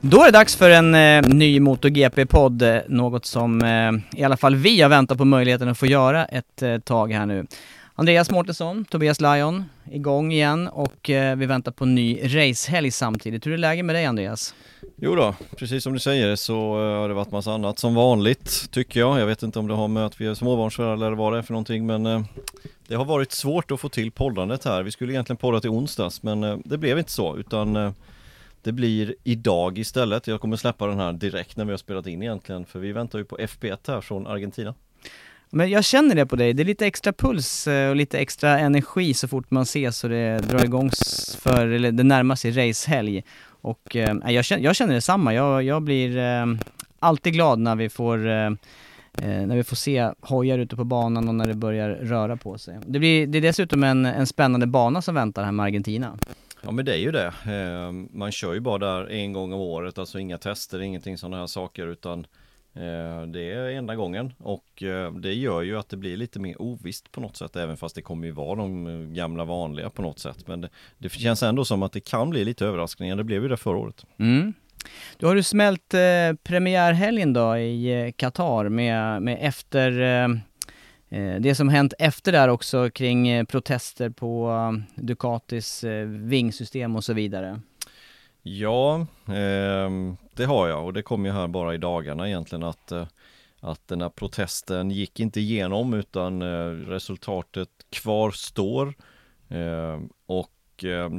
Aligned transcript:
Då 0.00 0.20
är 0.20 0.24
det 0.24 0.38
dags 0.38 0.56
för 0.56 0.70
en 0.70 0.94
eh, 0.94 1.22
ny 1.22 1.60
MotoGP-podd, 1.60 2.62
eh, 2.62 2.80
något 2.88 3.26
som 3.26 3.62
eh, 3.62 4.20
i 4.20 4.24
alla 4.24 4.36
fall 4.36 4.56
vi 4.56 4.80
har 4.80 4.88
väntat 4.88 5.18
på 5.18 5.24
möjligheten 5.24 5.68
att 5.68 5.78
få 5.78 5.86
göra 5.86 6.24
ett 6.24 6.62
eh, 6.62 6.78
tag 6.78 7.12
här 7.12 7.26
nu. 7.26 7.46
Andreas 7.94 8.30
Mårtensson, 8.30 8.84
Tobias 8.84 9.20
Lyon, 9.20 9.64
igång 9.90 10.32
igen 10.32 10.68
och 10.68 11.10
eh, 11.10 11.36
vi 11.36 11.46
väntar 11.46 11.72
på 11.72 11.84
en 11.84 11.94
ny 11.94 12.20
racehelg 12.22 12.90
samtidigt. 12.90 13.46
Hur 13.46 13.52
är 13.52 13.58
läget 13.58 13.84
med 13.84 13.94
dig 13.94 14.04
Andreas? 14.06 14.54
Jo 14.96 15.14
då, 15.14 15.34
precis 15.56 15.84
som 15.84 15.92
du 15.92 15.98
säger 15.98 16.36
så 16.36 16.54
eh, 16.54 17.00
har 17.00 17.08
det 17.08 17.14
varit 17.14 17.32
massa 17.32 17.52
annat 17.52 17.78
som 17.78 17.94
vanligt 17.94 18.70
tycker 18.70 19.00
jag. 19.00 19.20
Jag 19.20 19.26
vet 19.26 19.42
inte 19.42 19.58
om 19.58 19.68
det 19.68 19.74
har 19.74 19.88
med 19.88 20.06
att 20.06 20.20
vi 20.20 20.26
är 20.26 20.34
småbarnsföräldrar 20.34 21.06
eller 21.06 21.16
vad 21.16 21.32
det 21.32 21.38
är 21.38 21.42
för 21.42 21.52
någonting 21.52 21.86
men 21.86 22.06
eh, 22.06 22.22
det 22.88 22.94
har 22.94 23.04
varit 23.04 23.32
svårt 23.32 23.70
att 23.70 23.80
få 23.80 23.88
till 23.88 24.10
poddandet 24.10 24.64
här. 24.64 24.82
Vi 24.82 24.90
skulle 24.90 25.12
egentligen 25.12 25.36
podda 25.36 25.60
till 25.60 25.70
onsdags 25.70 26.22
men 26.22 26.62
det 26.64 26.78
blev 26.78 26.98
inte 26.98 27.10
så 27.12 27.36
utan 27.36 27.94
det 28.62 28.72
blir 28.72 29.14
idag 29.24 29.78
istället. 29.78 30.26
Jag 30.26 30.40
kommer 30.40 30.56
släppa 30.56 30.86
den 30.86 30.98
här 30.98 31.12
direkt 31.12 31.56
när 31.56 31.64
vi 31.64 31.70
har 31.70 31.78
spelat 31.78 32.06
in 32.06 32.22
egentligen 32.22 32.66
för 32.66 32.78
vi 32.78 32.92
väntar 32.92 33.18
ju 33.18 33.24
på 33.24 33.36
FP1 33.36 33.78
här 33.86 34.00
från 34.00 34.26
Argentina. 34.26 34.74
Men 35.50 35.70
jag 35.70 35.84
känner 35.84 36.14
det 36.14 36.26
på 36.26 36.36
dig, 36.36 36.52
det 36.52 36.62
är 36.62 36.64
lite 36.64 36.86
extra 36.86 37.12
puls 37.12 37.66
eh, 37.66 37.90
och 37.90 37.96
lite 37.96 38.18
extra 38.18 38.58
energi 38.58 39.14
så 39.14 39.28
fort 39.28 39.50
man 39.50 39.62
ses 39.62 40.04
och 40.04 40.10
det 40.10 40.38
drar 40.38 40.64
igång 40.64 40.90
för, 41.38 41.66
eller 41.66 41.92
det 41.92 42.02
närmar 42.02 42.34
sig 42.34 42.50
racehelg. 42.50 43.24
Och 43.60 43.96
eh, 43.96 44.16
jag, 44.26 44.44
känner, 44.44 44.64
jag 44.64 44.76
känner 44.76 44.94
detsamma, 44.94 45.34
jag, 45.34 45.62
jag 45.62 45.82
blir 45.82 46.16
eh, 46.16 46.46
alltid 46.98 47.32
glad 47.32 47.58
när 47.58 47.76
vi 47.76 47.88
får 47.88 48.28
eh, 48.28 48.50
eh, 49.22 49.46
när 49.46 49.56
vi 49.56 49.64
får 49.64 49.76
se 49.76 50.10
hojar 50.20 50.58
ute 50.58 50.76
på 50.76 50.84
banan 50.84 51.28
och 51.28 51.34
när 51.34 51.46
det 51.46 51.54
börjar 51.54 51.90
röra 51.90 52.36
på 52.36 52.58
sig. 52.58 52.78
Det, 52.86 52.98
blir, 52.98 53.26
det 53.26 53.38
är 53.38 53.42
dessutom 53.42 53.84
en, 53.84 54.06
en 54.06 54.26
spännande 54.26 54.66
bana 54.66 55.02
som 55.02 55.14
väntar 55.14 55.44
här 55.44 55.52
med 55.52 55.64
Argentina. 55.64 56.18
Ja 56.62 56.70
men 56.70 56.84
det 56.84 56.92
är 56.92 56.98
ju 56.98 57.10
det. 57.10 57.26
Eh, 57.26 57.92
man 58.12 58.32
kör 58.32 58.54
ju 58.54 58.60
bara 58.60 58.78
där 58.78 59.10
en 59.10 59.32
gång 59.32 59.52
om 59.52 59.60
året, 59.60 59.98
alltså 59.98 60.18
inga 60.18 60.38
tester, 60.38 60.80
ingenting 60.80 61.18
sådana 61.18 61.36
här 61.36 61.46
saker 61.46 61.86
utan 61.86 62.26
eh, 62.74 63.22
det 63.26 63.52
är 63.52 63.70
enda 63.70 63.96
gången 63.96 64.32
och 64.38 64.82
eh, 64.82 65.12
det 65.12 65.34
gör 65.34 65.62
ju 65.62 65.78
att 65.78 65.88
det 65.88 65.96
blir 65.96 66.16
lite 66.16 66.40
mer 66.40 66.62
ovisst 66.62 67.12
på 67.12 67.20
något 67.20 67.36
sätt 67.36 67.56
även 67.56 67.76
fast 67.76 67.94
det 67.94 68.02
kommer 68.02 68.26
ju 68.26 68.32
vara 68.32 68.54
de 68.54 69.14
gamla 69.14 69.44
vanliga 69.44 69.90
på 69.90 70.02
något 70.02 70.18
sätt. 70.18 70.46
Men 70.46 70.60
det, 70.60 70.68
det 70.98 71.08
känns 71.08 71.42
ändå 71.42 71.64
som 71.64 71.82
att 71.82 71.92
det 71.92 72.00
kan 72.00 72.30
bli 72.30 72.44
lite 72.44 72.66
överraskningar. 72.66 73.16
Det 73.16 73.24
blev 73.24 73.42
ju 73.42 73.48
det 73.48 73.56
förra 73.56 73.76
året. 73.76 74.04
Mm. 74.18 74.54
Då 75.18 75.26
har 75.26 75.34
du 75.34 75.42
smält 75.42 75.94
eh, 75.94 76.00
premiärhelgen 76.42 77.32
då 77.32 77.56
i 77.56 78.12
Qatar 78.16 78.68
med, 78.68 79.22
med 79.22 79.38
efter 79.40 80.00
Eh, 80.00 80.28
Eh, 81.10 81.40
det 81.40 81.54
som 81.54 81.68
hänt 81.68 81.94
efter 81.98 82.32
där 82.32 82.48
också 82.48 82.90
kring 82.90 83.28
eh, 83.28 83.44
protester 83.44 84.10
på 84.10 84.48
um, 84.48 84.84
Ducatis 84.94 85.84
eh, 85.84 86.06
vingsystem 86.06 86.96
och 86.96 87.04
så 87.04 87.12
vidare. 87.12 87.60
Ja, 88.42 89.06
eh, 89.26 89.90
det 90.34 90.44
har 90.44 90.68
jag 90.68 90.84
och 90.84 90.92
det 90.92 91.02
kom 91.02 91.24
ju 91.24 91.32
här 91.32 91.48
bara 91.48 91.74
i 91.74 91.78
dagarna 91.78 92.28
egentligen 92.28 92.62
att, 92.62 92.92
att 93.60 93.88
den 93.88 94.00
här 94.00 94.08
protesten 94.08 94.90
gick 94.90 95.20
inte 95.20 95.40
igenom 95.40 95.94
utan 95.94 96.42
resultatet 96.86 97.68
kvarstår. 97.90 98.94
Ehm, 99.48 99.58
eh, 99.58 100.00
och 100.26 100.54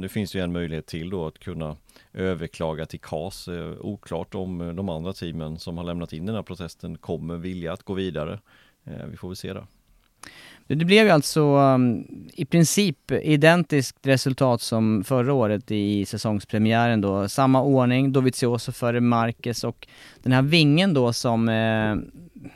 det 0.02 0.08
finns 0.08 0.34
ju 0.34 0.40
en 0.40 0.52
möjlighet 0.52 0.86
till 0.86 1.10
då 1.10 1.26
att 1.26 1.38
kunna 1.38 1.76
överklaga 2.12 2.86
till 2.86 3.00
CAS. 3.00 3.48
Oklart 3.80 4.34
om 4.34 4.76
de 4.76 4.88
andra 4.88 5.12
teamen 5.12 5.58
som 5.58 5.78
har 5.78 5.84
lämnat 5.84 6.12
in 6.12 6.26
den 6.26 6.34
här 6.34 6.42
protesten 6.42 6.98
kommer 6.98 7.36
vilja 7.36 7.72
att 7.72 7.82
gå 7.82 7.94
vidare. 7.94 8.40
Vi 8.84 9.16
får 9.16 9.28
väl 9.28 9.36
se 9.36 9.52
det. 9.52 9.66
Det 10.66 10.84
blev 10.84 11.06
ju 11.06 11.10
alltså 11.10 11.40
um, 11.40 12.04
i 12.34 12.44
princip 12.44 13.12
identiskt 13.12 14.06
resultat 14.06 14.60
som 14.60 15.04
förra 15.04 15.32
året 15.32 15.70
i 15.70 16.04
säsongspremiären 16.04 17.00
då. 17.00 17.28
Samma 17.28 17.62
ordning, 17.62 18.12
Dovizioso 18.12 18.72
före 18.72 19.00
Marquez 19.00 19.64
och 19.64 19.86
den 20.22 20.32
här 20.32 20.42
vingen 20.42 20.94
då 20.94 21.12
som 21.12 21.48
eh, 21.48 21.96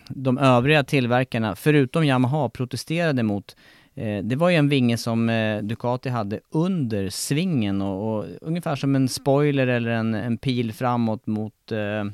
de 0.08 0.38
övriga 0.38 0.84
tillverkarna, 0.84 1.56
förutom 1.56 2.04
Yamaha, 2.04 2.48
protesterade 2.48 3.22
mot. 3.22 3.56
Eh, 3.94 4.24
det 4.24 4.36
var 4.36 4.50
ju 4.50 4.56
en 4.56 4.69
vinge 4.69 4.97
som 4.97 5.28
eh, 5.28 5.62
Ducati 5.62 6.08
hade 6.08 6.41
under 6.50 7.08
svingen 7.08 7.82
och, 7.82 8.16
och, 8.19 8.26
ungefär 8.41 8.76
som 8.76 8.94
en 8.94 9.08
spoiler 9.08 9.66
eller 9.66 9.91
en, 9.91 10.14
en 10.14 10.38
pil 10.38 10.72
framåt 10.72 11.26
mot 11.26 11.72
eh, 11.72 12.04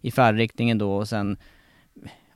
i 0.00 0.10
färdriktningen 0.10 0.78
då 0.78 0.96
och 0.96 1.08
sen 1.08 1.36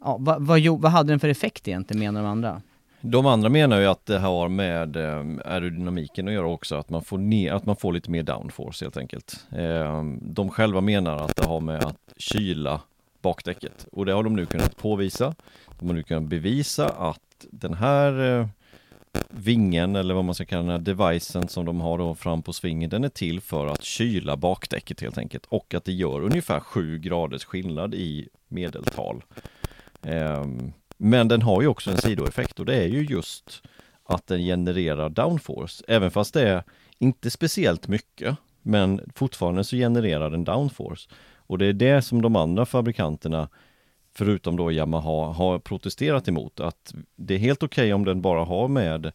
Ja, 0.04 0.16
vad, 0.20 0.42
vad, 0.42 0.66
vad 0.66 0.92
hade 0.92 1.12
den 1.12 1.20
för 1.20 1.28
effekt 1.28 1.68
egentligen 1.68 2.00
menar 2.00 2.22
de 2.22 2.28
andra? 2.28 2.62
De 3.00 3.26
andra 3.26 3.48
menar 3.48 3.80
ju 3.80 3.86
att 3.86 4.06
det 4.06 4.18
har 4.18 4.48
med 4.48 4.96
eh, 4.96 5.24
aerodynamiken 5.44 6.28
att 6.28 6.34
göra 6.34 6.46
också, 6.46 6.76
att 6.76 6.90
man 6.90 7.04
får, 7.04 7.18
ner, 7.18 7.52
att 7.52 7.66
man 7.66 7.76
får 7.76 7.92
lite 7.92 8.10
mer 8.10 8.22
downforce 8.22 8.84
helt 8.84 8.96
enkelt. 8.96 9.46
Ehm, 9.50 10.18
de 10.22 10.50
själva 10.50 10.80
menar 10.80 11.16
att 11.16 11.36
det 11.36 11.46
har 11.46 11.60
med 11.60 11.84
att 11.84 11.96
kyla 12.16 12.80
bakdäcket 13.22 13.86
och 13.92 14.06
det 14.06 14.12
har 14.12 14.22
de 14.22 14.36
nu 14.36 14.46
kunnat 14.46 14.76
påvisa. 14.76 15.34
De 15.78 15.86
har 15.86 15.94
nu 15.94 16.02
kunnat 16.02 16.24
bevisa 16.24 16.88
att 16.88 17.46
den 17.50 17.74
här 17.74 18.40
eh, 18.40 18.46
vingen 19.30 19.96
eller 19.96 20.14
vad 20.14 20.24
man 20.24 20.34
ska 20.34 20.44
kalla 20.44 20.62
den 20.62 20.70
här 20.70 20.78
devicen 20.78 21.48
som 21.48 21.64
de 21.64 21.80
har 21.80 21.98
då 21.98 22.14
fram 22.14 22.42
på 22.42 22.52
svingen, 22.52 22.90
den 22.90 23.04
är 23.04 23.08
till 23.08 23.40
för 23.40 23.66
att 23.66 23.82
kyla 23.82 24.36
bakdäcket 24.36 25.00
helt 25.00 25.18
enkelt 25.18 25.46
och 25.48 25.74
att 25.74 25.84
det 25.84 25.92
gör 25.92 26.20
ungefär 26.20 26.60
7 26.60 26.98
graders 26.98 27.44
skillnad 27.44 27.94
i 27.94 28.28
medeltal. 28.48 29.22
Ehm, 30.06 30.72
men 30.96 31.28
den 31.28 31.42
har 31.42 31.62
ju 31.62 31.68
också 31.68 31.90
en 31.90 31.98
sidoeffekt 31.98 32.60
och 32.60 32.66
det 32.66 32.74
är 32.74 32.86
ju 32.86 33.02
just 33.04 33.62
att 34.04 34.26
den 34.26 34.40
genererar 34.40 35.08
downforce. 35.08 35.84
Även 35.88 36.10
fast 36.10 36.34
det 36.34 36.48
är 36.48 36.62
inte 36.98 37.30
speciellt 37.30 37.88
mycket, 37.88 38.36
men 38.62 39.00
fortfarande 39.14 39.64
så 39.64 39.76
genererar 39.76 40.30
den 40.30 40.44
downforce. 40.44 41.10
Och 41.36 41.58
det 41.58 41.66
är 41.66 41.72
det 41.72 42.02
som 42.02 42.22
de 42.22 42.36
andra 42.36 42.66
fabrikanterna, 42.66 43.48
förutom 44.16 44.56
då 44.56 44.72
Yamaha, 44.72 45.32
har 45.32 45.58
protesterat 45.58 46.28
emot. 46.28 46.60
Att 46.60 46.94
det 47.16 47.34
är 47.34 47.38
helt 47.38 47.62
okej 47.62 47.82
okay 47.84 47.92
om 47.92 48.04
den 48.04 48.22
bara 48.22 48.44
har 48.44 48.68
med 48.68 49.12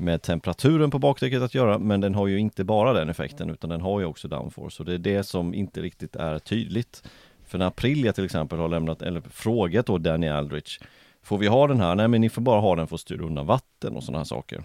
med 0.00 0.22
temperaturen 0.22 0.90
på 0.90 0.98
bakdäcket 0.98 1.42
att 1.42 1.54
göra, 1.54 1.78
men 1.78 2.00
den 2.00 2.14
har 2.14 2.26
ju 2.26 2.38
inte 2.38 2.64
bara 2.64 2.92
den 2.92 3.08
effekten 3.08 3.50
utan 3.50 3.70
den 3.70 3.80
har 3.80 4.00
ju 4.00 4.06
också 4.06 4.28
downforce 4.28 4.82
och 4.82 4.86
det 4.86 4.94
är 4.94 4.98
det 4.98 5.24
som 5.24 5.54
inte 5.54 5.82
riktigt 5.82 6.16
är 6.16 6.38
tydligt 6.38 7.02
för 7.50 7.58
när 7.58 7.66
Aprilia 7.66 8.12
till 8.12 8.24
exempel 8.24 8.58
har 8.58 8.68
lämnat, 8.68 9.02
eller 9.02 9.20
frågat 9.20 9.86
då 9.86 9.98
Danny 9.98 10.28
Aldrich 10.28 10.78
Får 11.22 11.38
vi 11.38 11.46
ha 11.46 11.66
den 11.66 11.80
här? 11.80 11.94
Nej 11.94 12.08
men 12.08 12.20
ni 12.20 12.28
får 12.28 12.42
bara 12.42 12.60
ha 12.60 12.76
den 12.76 12.86
för 12.86 12.94
att 12.94 13.00
styra 13.00 13.24
undan 13.24 13.46
vatten 13.46 13.96
och 13.96 14.02
sådana 14.02 14.18
här 14.18 14.24
saker. 14.24 14.62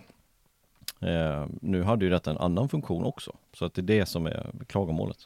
Eh, 1.01 1.45
nu 1.61 1.83
hade 1.83 2.05
ju 2.05 2.11
detta 2.11 2.31
en 2.31 2.37
annan 2.37 2.69
funktion 2.69 3.03
också, 3.03 3.35
så 3.53 3.65
att 3.65 3.73
det 3.73 3.81
är 3.81 3.83
det 3.83 4.05
som 4.05 4.25
är 4.25 4.51
klagomålet. 4.67 5.17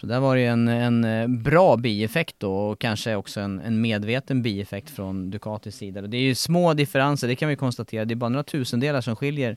Så 0.00 0.06
där 0.06 0.20
var 0.20 0.36
det 0.36 0.44
en, 0.44 0.68
en 0.68 1.04
eh, 1.04 1.28
bra 1.28 1.76
bieffekt 1.76 2.36
då 2.38 2.56
och 2.56 2.78
kanske 2.78 3.16
också 3.16 3.40
en, 3.40 3.60
en 3.60 3.80
medveten 3.80 4.42
bieffekt 4.42 4.90
från 4.90 5.30
Ducatis 5.30 5.76
sida. 5.76 6.00
Det 6.02 6.16
är 6.16 6.22
ju 6.22 6.34
små 6.34 6.74
differenser, 6.74 7.28
det 7.28 7.36
kan 7.36 7.48
vi 7.48 7.56
konstatera. 7.56 8.04
Det 8.04 8.14
är 8.14 8.16
bara 8.16 8.30
några 8.30 8.42
tusendelar 8.42 9.00
som 9.00 9.16
skiljer 9.16 9.56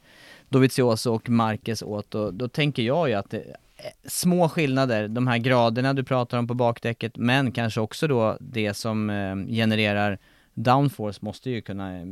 Dovizioso 0.49 1.13
och 1.13 1.29
Marquez 1.29 1.83
åt 1.83 2.15
och 2.15 2.33
då 2.33 2.47
tänker 2.47 2.83
jag 2.83 3.09
ju 3.09 3.15
att 3.15 3.29
det, 3.29 3.43
små 4.07 4.49
skillnader, 4.49 5.07
de 5.07 5.27
här 5.27 5.37
graderna 5.37 5.93
du 5.93 6.03
pratar 6.03 6.37
om 6.37 6.47
på 6.47 6.53
bakdäcket, 6.53 7.17
men 7.17 7.51
kanske 7.51 7.81
också 7.81 8.07
då 8.07 8.37
det 8.39 8.73
som 8.73 9.09
eh, 9.09 9.35
genererar 9.55 10.19
downforce 10.53 11.19
måste 11.21 11.49
ju 11.49 11.61
kunna 11.61 11.99
eh, 11.99 12.05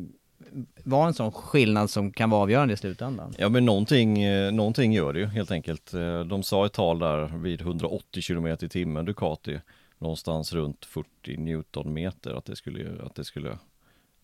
vara 0.84 1.08
en 1.08 1.14
sån 1.14 1.32
skillnad 1.32 1.90
som 1.90 2.12
kan 2.12 2.30
vara 2.30 2.42
avgörande 2.42 2.74
i 2.74 2.78
slutändan. 2.78 3.34
Ja 3.38 3.50
men 3.50 3.66
någonting, 3.66 4.24
eh, 4.24 4.52
någonting 4.52 4.94
gör 4.94 5.14
det 5.14 5.20
ju 5.20 5.26
helt 5.26 5.52
enkelt. 5.52 5.92
De 6.30 6.44
sa 6.44 6.66
ett 6.66 6.74
tal 6.74 7.00
där 7.00 7.38
vid 7.38 7.62
180 7.62 8.22
km 8.28 8.48
i 8.48 8.70
timmen 8.70 9.06
Ducati 9.06 9.60
någonstans 9.98 10.54
runt 10.54 10.86
40 10.86 11.38
Newtonmeter 11.38 12.34
att 12.34 12.46
det 12.46 12.56
skulle, 12.56 13.04
att 13.04 13.16
det 13.16 13.24
skulle 13.24 13.58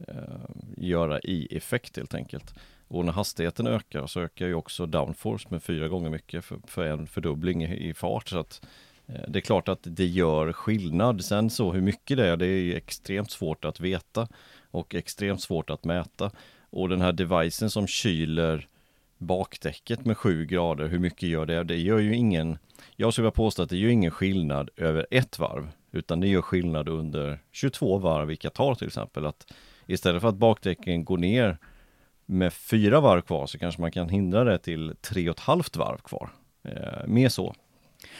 eh, 0.08 0.14
göra 0.78 1.20
i 1.20 1.58
effekt 1.58 1.98
helt 1.98 2.14
enkelt. 2.14 2.54
Och 2.94 3.06
när 3.06 3.12
hastigheten 3.12 3.68
ökar 3.68 4.08
så 4.08 4.22
ökar 4.22 4.48
ju 4.48 4.54
också 4.54 4.86
downforce 4.86 5.48
med 5.50 5.64
fyra 5.64 5.88
gånger 5.88 6.10
mycket 6.10 6.46
för, 6.46 6.60
för 6.68 6.86
en 6.86 7.08
fördubbling 7.08 7.64
i, 7.64 7.90
i 7.90 7.94
fart. 7.94 8.30
Så 8.30 8.40
att 8.40 8.66
eh, 9.08 9.22
det 9.28 9.40
är 9.40 9.42
klart 9.42 9.68
att 9.68 9.80
det 9.84 10.06
gör 10.06 10.54
skillnad. 10.54 11.26
Sen 11.26 11.50
så 11.50 11.72
hur 11.72 11.82
mycket 11.82 12.18
det 12.18 12.28
är, 12.28 12.38
det 12.38 12.48
är 12.48 12.76
extremt 12.76 13.32
svårt 13.32 13.66
att 13.66 13.80
veta 13.80 14.28
och 14.72 14.96
extremt 14.96 15.42
svårt 15.42 15.70
att 15.70 15.84
mäta. 15.84 16.32
Och 16.70 16.90
den 16.90 17.02
här 17.02 17.12
devicen 17.12 17.70
som 17.70 17.88
kyler 17.88 18.68
bakdäcket 19.18 20.06
med 20.06 20.18
7 20.18 20.46
grader, 20.46 20.88
hur 20.88 21.00
mycket 21.00 21.30
gör 21.30 21.46
det? 21.46 21.64
Det 21.64 21.78
gör 21.78 22.00
ju 22.00 22.16
ingen, 22.16 22.58
jag 22.96 23.14
skulle 23.14 23.24
vilja 23.24 23.32
påstå 23.32 23.64
att 23.64 23.70
det 23.70 23.78
gör 23.78 23.90
ingen 23.90 24.12
skillnad 24.12 24.70
över 24.78 25.08
ett 25.12 25.40
varv, 25.40 25.70
utan 25.92 26.20
det 26.20 26.28
gör 26.28 26.42
skillnad 26.42 26.90
under 26.90 27.40
22 27.52 27.98
varv 27.98 28.32
i 28.32 28.36
Qatar 28.36 28.76
till 28.76 28.88
exempel. 28.88 29.26
Att 29.26 29.54
istället 29.88 30.22
för 30.22 30.30
att 30.30 30.36
bakdäcken 30.36 31.06
går 31.06 31.18
ner 31.18 31.58
med 32.26 32.54
fyra 32.54 33.00
varv 33.02 33.22
kvar 33.22 33.48
så 33.48 33.60
kanske 33.60 33.82
man 33.82 33.92
kan 33.92 34.10
hindra 34.10 34.44
det 34.44 34.58
till 34.58 34.94
tre 35.02 35.30
och 35.30 35.36
ett 35.36 35.44
halvt 35.44 35.76
varv 35.76 35.98
kvar. 35.98 36.30
Eh, 36.64 37.08
mer 37.08 37.30
så. 37.30 37.56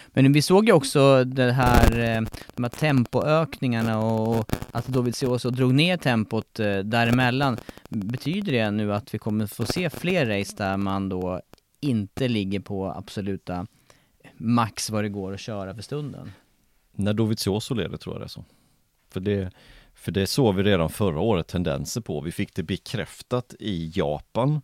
Men 0.08 0.34
vi 0.34 0.42
såg 0.42 0.66
ju 0.66 0.74
också 0.74 1.24
det 1.24 1.52
här, 1.52 2.00
eh, 2.00 2.22
de 2.56 2.64
här 2.64 2.70
tempoökningarna 2.70 4.00
och 4.00 4.52
att 4.72 4.88
Dovizioso 4.88 5.50
drog 5.50 5.74
ner 5.74 5.98
tempot 5.98 6.60
eh, 6.60 6.78
däremellan. 6.78 7.58
Betyder 7.90 8.52
det 8.52 8.72
nu 8.72 8.94
att 8.94 9.14
vi 9.14 9.18
kommer 9.18 9.48
få 9.48 9.66
se 9.66 9.90
fler 9.90 10.26
race 10.40 10.56
där 10.58 10.78
man 10.78 11.10
då 11.10 11.42
inte 11.80 12.28
ligger 12.28 12.60
på 12.60 12.92
absoluta 12.92 13.68
max 14.38 14.90
vad 14.90 15.04
det 15.04 15.10
går 15.10 15.34
att 15.34 15.40
köra 15.40 15.76
för 15.76 15.82
stunden? 15.82 16.32
När 16.92 17.14
Dovizioso 17.14 17.74
leder 17.74 17.98
tror 17.98 18.16
jag 18.16 18.22
det 18.22 18.26
är 18.26 18.28
så. 18.28 18.46
För 19.10 19.20
det, 19.20 19.52
för 20.04 20.12
det 20.12 20.28
såg 20.28 20.56
vi 20.56 20.64
redan 20.64 20.90
förra 20.90 21.20
året 21.20 21.48
tendenser 21.48 22.02
på. 22.02 22.22
Vi 22.22 22.32
fick 22.32 22.56
det 22.56 22.64
bekräftat 22.64 23.56
i 23.60 23.92
Japan 23.96 24.62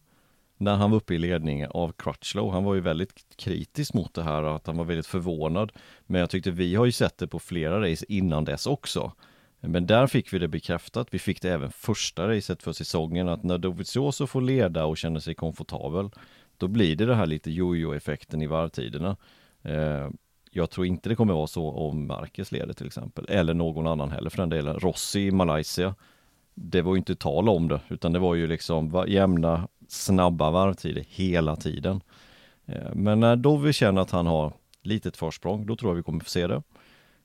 när 0.57 0.75
han 0.75 0.91
var 0.91 0.97
uppe 0.97 1.13
i 1.13 1.17
ledning 1.17 1.67
av 1.67 1.91
Crutchlow. 1.91 2.51
Han 2.51 2.63
var 2.63 2.75
ju 2.75 2.81
väldigt 2.81 3.13
kritisk 3.35 3.93
mot 3.93 4.13
det 4.13 4.23
här 4.23 4.43
och 4.43 4.55
att 4.55 4.67
han 4.67 4.77
var 4.77 4.85
väldigt 4.85 5.07
förvånad. 5.07 5.71
Men 6.05 6.21
jag 6.21 6.29
tyckte 6.29 6.51
vi 6.51 6.75
har 6.75 6.85
ju 6.85 6.91
sett 6.91 7.17
det 7.17 7.27
på 7.27 7.39
flera 7.39 7.91
race 7.91 8.05
innan 8.09 8.45
dess 8.45 8.67
också. 8.67 9.11
Men 9.59 9.87
där 9.87 10.07
fick 10.07 10.33
vi 10.33 10.39
det 10.39 10.47
bekräftat. 10.47 11.07
Vi 11.11 11.19
fick 11.19 11.41
det 11.41 11.49
även 11.49 11.71
första 11.71 12.27
racet 12.27 12.63
för 12.63 12.73
säsongen 12.73 13.29
att 13.29 13.43
när 13.43 13.57
Dovizioso 13.57 14.27
får 14.27 14.41
leda 14.41 14.85
och 14.85 14.97
känner 14.97 15.19
sig 15.19 15.35
komfortabel 15.35 16.09
då 16.57 16.67
blir 16.67 16.95
det 16.95 17.05
det 17.05 17.15
här 17.15 17.25
lite 17.25 17.51
jojo-effekten 17.51 18.41
i 18.41 18.47
varvtiderna. 18.47 19.17
Eh, 19.61 20.09
jag 20.49 20.69
tror 20.69 20.85
inte 20.85 21.09
det 21.09 21.15
kommer 21.15 21.33
vara 21.33 21.47
så 21.47 21.71
om 21.71 22.07
Marquez 22.07 22.51
leder 22.51 22.73
till 22.73 22.87
exempel, 22.87 23.25
eller 23.29 23.53
någon 23.53 23.87
annan 23.87 24.11
heller 24.11 24.29
för 24.29 24.37
den 24.37 24.49
delen. 24.49 24.79
Rossi 24.79 25.19
i 25.19 25.31
Malaysia, 25.31 25.95
det 26.53 26.81
var 26.81 26.93
ju 26.93 26.97
inte 26.97 27.15
tal 27.15 27.49
om 27.49 27.67
det, 27.67 27.81
utan 27.89 28.13
det 28.13 28.19
var 28.19 28.35
ju 28.35 28.47
liksom 28.47 29.05
jämna, 29.07 29.67
snabba 29.87 30.51
varvtider 30.51 31.05
hela 31.09 31.55
tiden. 31.55 32.01
Eh, 32.65 32.93
men 32.93 33.19
när 33.19 33.35
då 33.35 33.57
vi 33.57 33.73
känner 33.73 34.01
att 34.01 34.11
han 34.11 34.27
har 34.27 34.53
litet 34.81 35.17
försprång, 35.17 35.65
då 35.65 35.75
tror 35.75 35.91
jag 35.91 35.95
vi 35.95 36.03
kommer 36.03 36.19
få 36.19 36.29
se 36.29 36.47
det. 36.47 36.63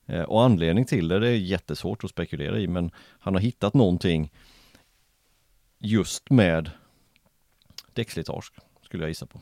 Eh, 0.06 0.23
och 0.23 0.43
anledning 0.43 0.85
till 0.85 1.09
det, 1.09 1.19
det 1.19 1.29
är 1.29 1.37
jättesvårt 1.37 2.05
att 2.05 2.11
spekulera 2.11 2.59
i, 2.59 2.69
men 2.69 2.91
han 3.19 3.35
har 3.35 3.41
hittat 3.41 3.75
någonting 3.75 4.32
just 5.79 6.31
med 6.31 6.71
däckslitage, 7.93 8.53
skulle 8.82 9.03
jag 9.03 9.11
gissa 9.11 9.26
på. 9.26 9.41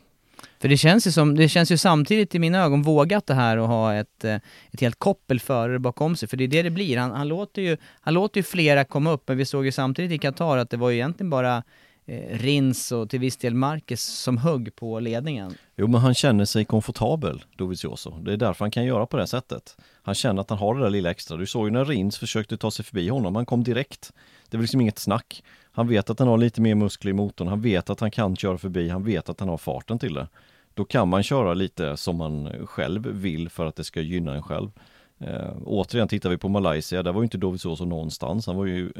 För 0.59 0.69
det 0.69 0.77
känns 0.77 1.07
ju 1.07 1.11
som, 1.11 1.35
det 1.35 1.49
känns 1.49 1.71
ju 1.71 1.77
samtidigt 1.77 2.35
i 2.35 2.39
mina 2.39 2.63
ögon 2.63 2.81
vågat 2.81 3.27
det 3.27 3.33
här 3.33 3.57
att 3.57 3.67
ha 3.67 3.93
ett, 3.93 4.23
eh, 4.23 4.35
ett 4.71 4.81
helt 4.81 4.99
koppel 4.99 5.39
förare 5.39 5.79
bakom 5.79 6.15
sig, 6.15 6.29
för 6.29 6.37
det 6.37 6.43
är 6.43 6.47
det 6.47 6.61
det 6.61 6.69
blir. 6.69 6.97
Han, 6.97 7.11
han, 7.11 7.27
låter 7.27 7.61
ju, 7.61 7.77
han 8.01 8.13
låter 8.13 8.39
ju 8.39 8.43
flera 8.43 8.83
komma 8.83 9.11
upp, 9.11 9.27
men 9.27 9.37
vi 9.37 9.45
såg 9.45 9.65
ju 9.65 9.71
samtidigt 9.71 10.11
i 10.11 10.17
Qatar 10.17 10.57
att 10.57 10.69
det 10.69 10.77
var 10.77 10.89
ju 10.89 10.95
egentligen 10.95 11.29
bara 11.29 11.63
eh, 12.05 12.37
Rins 12.37 12.91
och 12.91 13.09
till 13.09 13.19
viss 13.19 13.37
del 13.37 13.55
Marquez 13.55 14.03
som 14.03 14.37
högg 14.37 14.75
på 14.75 14.99
ledningen. 14.99 15.53
Jo 15.75 15.87
men 15.87 16.01
han 16.01 16.13
känner 16.13 16.45
sig 16.45 16.65
komfortabel, 16.65 17.43
Dovizioso. 17.57 18.19
Det 18.19 18.33
är 18.33 18.37
därför 18.37 18.65
han 18.65 18.71
kan 18.71 18.85
göra 18.85 19.05
på 19.05 19.17
det 19.17 19.27
sättet. 19.27 19.77
Han 20.03 20.15
känner 20.15 20.41
att 20.41 20.49
han 20.49 20.59
har 20.59 20.75
det 20.75 20.81
där 20.81 20.89
lilla 20.89 21.11
extra. 21.11 21.37
Du 21.37 21.45
såg 21.45 21.67
ju 21.67 21.71
när 21.71 21.85
Rins 21.85 22.17
försökte 22.17 22.57
ta 22.57 22.71
sig 22.71 22.85
förbi 22.85 23.09
honom, 23.09 23.35
han 23.35 23.45
kom 23.45 23.63
direkt. 23.63 24.11
Det 24.49 24.57
var 24.57 24.61
liksom 24.61 24.81
inget 24.81 24.99
snack. 24.99 25.43
Han 25.75 25.87
vet 25.87 26.09
att 26.09 26.19
han 26.19 26.27
har 26.27 26.37
lite 26.37 26.61
mer 26.61 26.75
muskler 26.75 27.09
i 27.09 27.13
motorn, 27.13 27.47
han 27.47 27.61
vet 27.61 27.89
att 27.89 27.99
han 27.99 28.11
kan 28.11 28.35
köra 28.35 28.57
förbi, 28.57 28.89
han 28.89 29.03
vet 29.03 29.29
att 29.29 29.39
han 29.39 29.49
har 29.49 29.57
farten 29.57 29.99
till 29.99 30.13
det. 30.13 30.27
Då 30.73 30.85
kan 30.85 31.07
man 31.07 31.23
köra 31.23 31.53
lite 31.53 31.97
som 31.97 32.15
man 32.15 32.67
själv 32.67 33.07
vill 33.07 33.49
för 33.49 33.65
att 33.65 33.75
det 33.75 33.83
ska 33.83 34.01
gynna 34.01 34.33
en 34.33 34.43
själv. 34.43 34.71
Eh, 35.19 35.51
återigen 35.65 36.07
tittar 36.07 36.29
vi 36.29 36.37
på 36.37 36.49
Malaysia, 36.49 37.03
där 37.03 37.11
var 37.11 37.21
ju 37.21 37.23
inte 37.23 37.37
Dovizioso 37.37 37.85
någonstans. 37.85 38.47
Han 38.47 38.55
var 38.55 38.65
ju, 38.65 38.91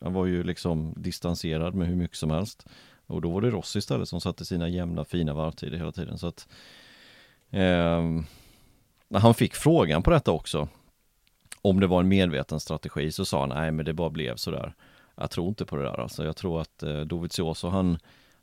han 0.00 0.12
var 0.12 0.26
ju 0.26 0.42
liksom 0.42 0.94
distanserad 0.96 1.74
med 1.74 1.88
hur 1.88 1.96
mycket 1.96 2.16
som 2.16 2.30
helst. 2.30 2.66
Och 3.06 3.20
då 3.20 3.30
var 3.30 3.40
det 3.40 3.50
Rossi 3.50 3.78
istället 3.78 4.08
som 4.08 4.20
satte 4.20 4.44
sina 4.44 4.68
jämna 4.68 5.04
fina 5.04 5.34
varvtider 5.34 5.78
hela 5.78 5.92
tiden. 5.92 6.18
Så 6.18 6.26
att, 6.26 6.48
eh, 7.50 8.00
när 9.08 9.20
han 9.20 9.34
fick 9.34 9.54
frågan 9.54 10.02
på 10.02 10.10
detta 10.10 10.32
också, 10.32 10.68
om 11.62 11.80
det 11.80 11.86
var 11.86 12.00
en 12.00 12.08
medveten 12.08 12.60
strategi, 12.60 13.12
så 13.12 13.24
sa 13.24 13.40
han 13.40 13.48
nej 13.48 13.72
men 13.72 13.84
det 13.84 13.92
bara 13.92 14.10
blev 14.10 14.36
sådär. 14.36 14.74
Jag 15.20 15.30
tror 15.30 15.48
inte 15.48 15.64
på 15.64 15.76
det 15.76 15.82
där 15.82 16.00
alltså. 16.00 16.24
Jag 16.24 16.36
tror 16.36 16.60
att 16.60 16.82
eh, 16.82 17.00
Dovizioso 17.00 17.68
han 17.68 17.98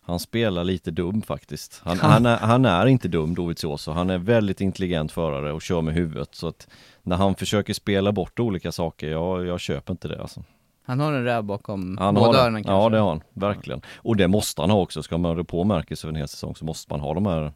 han 0.07 0.19
spelar 0.19 0.63
lite 0.63 0.91
dum 0.91 1.22
faktiskt. 1.22 1.81
Han, 1.84 2.00
han, 2.00 2.25
är, 2.25 2.38
han 2.38 2.65
är 2.65 2.86
inte 2.86 3.07
dum 3.07 3.36
Dovizioso, 3.36 3.91
han 3.91 4.10
är 4.10 4.17
väldigt 4.17 4.62
intelligent 4.62 5.12
förare 5.12 5.53
och 5.53 5.62
kör 5.62 5.81
med 5.81 5.93
huvudet. 5.93 6.36
Så 6.36 6.48
att 6.48 6.67
när 7.03 7.15
han 7.15 7.36
försöker 7.36 7.74
spela 7.74 8.12
bort 8.12 8.39
olika 8.39 8.72
saker, 8.72 9.10
jag, 9.10 9.46
jag 9.46 9.60
köper 9.60 9.93
inte 9.93 10.07
det 10.07 10.22
alltså. 10.22 10.43
Han 10.86 11.00
har 11.00 11.13
en 11.13 11.24
räv 11.24 11.43
bakom 11.43 11.98
han 11.98 12.15
båda 12.15 12.39
öronen 12.39 12.63
kanske? 12.63 12.84
Ja 12.84 12.89
det 12.89 12.98
har 12.98 13.10
han, 13.10 13.22
verkligen. 13.34 13.81
Och 13.96 14.15
det 14.15 14.27
måste 14.27 14.62
han 14.62 14.69
ha 14.69 14.81
också, 14.81 15.03
ska 15.03 15.17
man 15.17 15.36
röra 15.36 15.43
på 15.43 15.63
Marcus 15.63 16.03
över 16.03 16.12
en 16.12 16.15
hel 16.15 16.27
säsong 16.27 16.55
så 16.55 16.65
måste 16.65 16.93
man 16.93 17.00
ha 17.00 17.13
de 17.13 17.25
här 17.25 17.53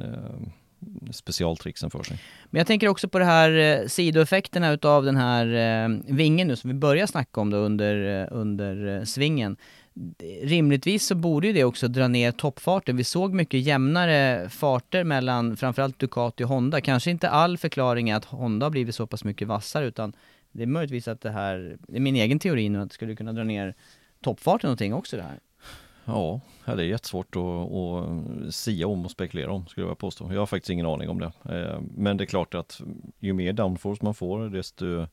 eh, 0.00 0.04
specialtricksen 1.10 1.90
för 1.90 2.02
sig. 2.02 2.18
Men 2.50 2.58
jag 2.58 2.66
tänker 2.66 2.88
också 2.88 3.08
på 3.08 3.18
det 3.18 3.24
här 3.24 3.50
eh, 3.50 3.86
sidoeffekterna 3.86 4.72
utav 4.72 5.04
den 5.04 5.16
här 5.16 5.46
eh, 5.46 5.98
vingen 6.06 6.48
nu 6.48 6.56
som 6.56 6.70
vi 6.70 6.74
börjar 6.74 7.06
snacka 7.06 7.40
om 7.40 7.50
då 7.50 7.56
under, 7.56 8.22
eh, 8.22 8.28
under 8.30 8.98
eh, 8.98 9.04
svingen 9.04 9.56
rimligtvis 10.42 11.06
så 11.06 11.14
borde 11.14 11.46
ju 11.46 11.52
det 11.52 11.64
också 11.64 11.88
dra 11.88 12.08
ner 12.08 12.32
toppfarten. 12.32 12.96
Vi 12.96 13.04
såg 13.04 13.34
mycket 13.34 13.60
jämnare 13.60 14.48
farter 14.48 15.04
mellan 15.04 15.56
framförallt 15.56 15.98
Ducati 15.98 16.44
och 16.44 16.48
Honda. 16.48 16.80
Kanske 16.80 17.10
inte 17.10 17.28
all 17.28 17.58
förklaring 17.58 18.10
är 18.10 18.16
att 18.16 18.24
Honda 18.24 18.66
har 18.66 18.70
blivit 18.70 18.94
så 18.94 19.06
pass 19.06 19.24
mycket 19.24 19.48
vassare 19.48 19.86
utan 19.86 20.12
det 20.52 20.62
är 20.62 20.66
möjligtvis 20.66 21.08
att 21.08 21.20
det 21.20 21.30
här, 21.30 21.76
det 21.88 21.96
är 21.96 22.00
min 22.00 22.16
egen 22.16 22.38
teori 22.38 22.68
nu, 22.68 22.80
att 22.80 22.88
det 22.88 22.94
skulle 22.94 23.16
kunna 23.16 23.32
dra 23.32 23.44
ner 23.44 23.74
toppfarten 24.22 24.68
någonting 24.68 24.94
också 24.94 25.16
det 25.16 25.22
här. 25.22 25.38
Ja, 26.04 26.40
det 26.64 26.72
är 26.72 26.80
jättesvårt 26.80 27.36
att, 27.36 27.42
att 27.42 28.54
sia 28.54 28.86
om 28.86 29.04
och 29.04 29.10
spekulera 29.10 29.52
om 29.52 29.66
skulle 29.66 29.86
jag 29.86 29.98
påstå. 29.98 30.32
Jag 30.32 30.40
har 30.40 30.46
faktiskt 30.46 30.70
ingen 30.70 30.86
aning 30.86 31.08
om 31.08 31.20
det. 31.20 31.32
Eh, 31.44 31.80
men 31.96 32.16
det 32.16 32.24
är 32.24 32.26
klart 32.26 32.54
att 32.54 32.80
ju 33.18 33.32
mer 33.32 33.52
downforce 33.52 34.04
man 34.04 34.14
får 34.14 34.48
desto 34.48 35.06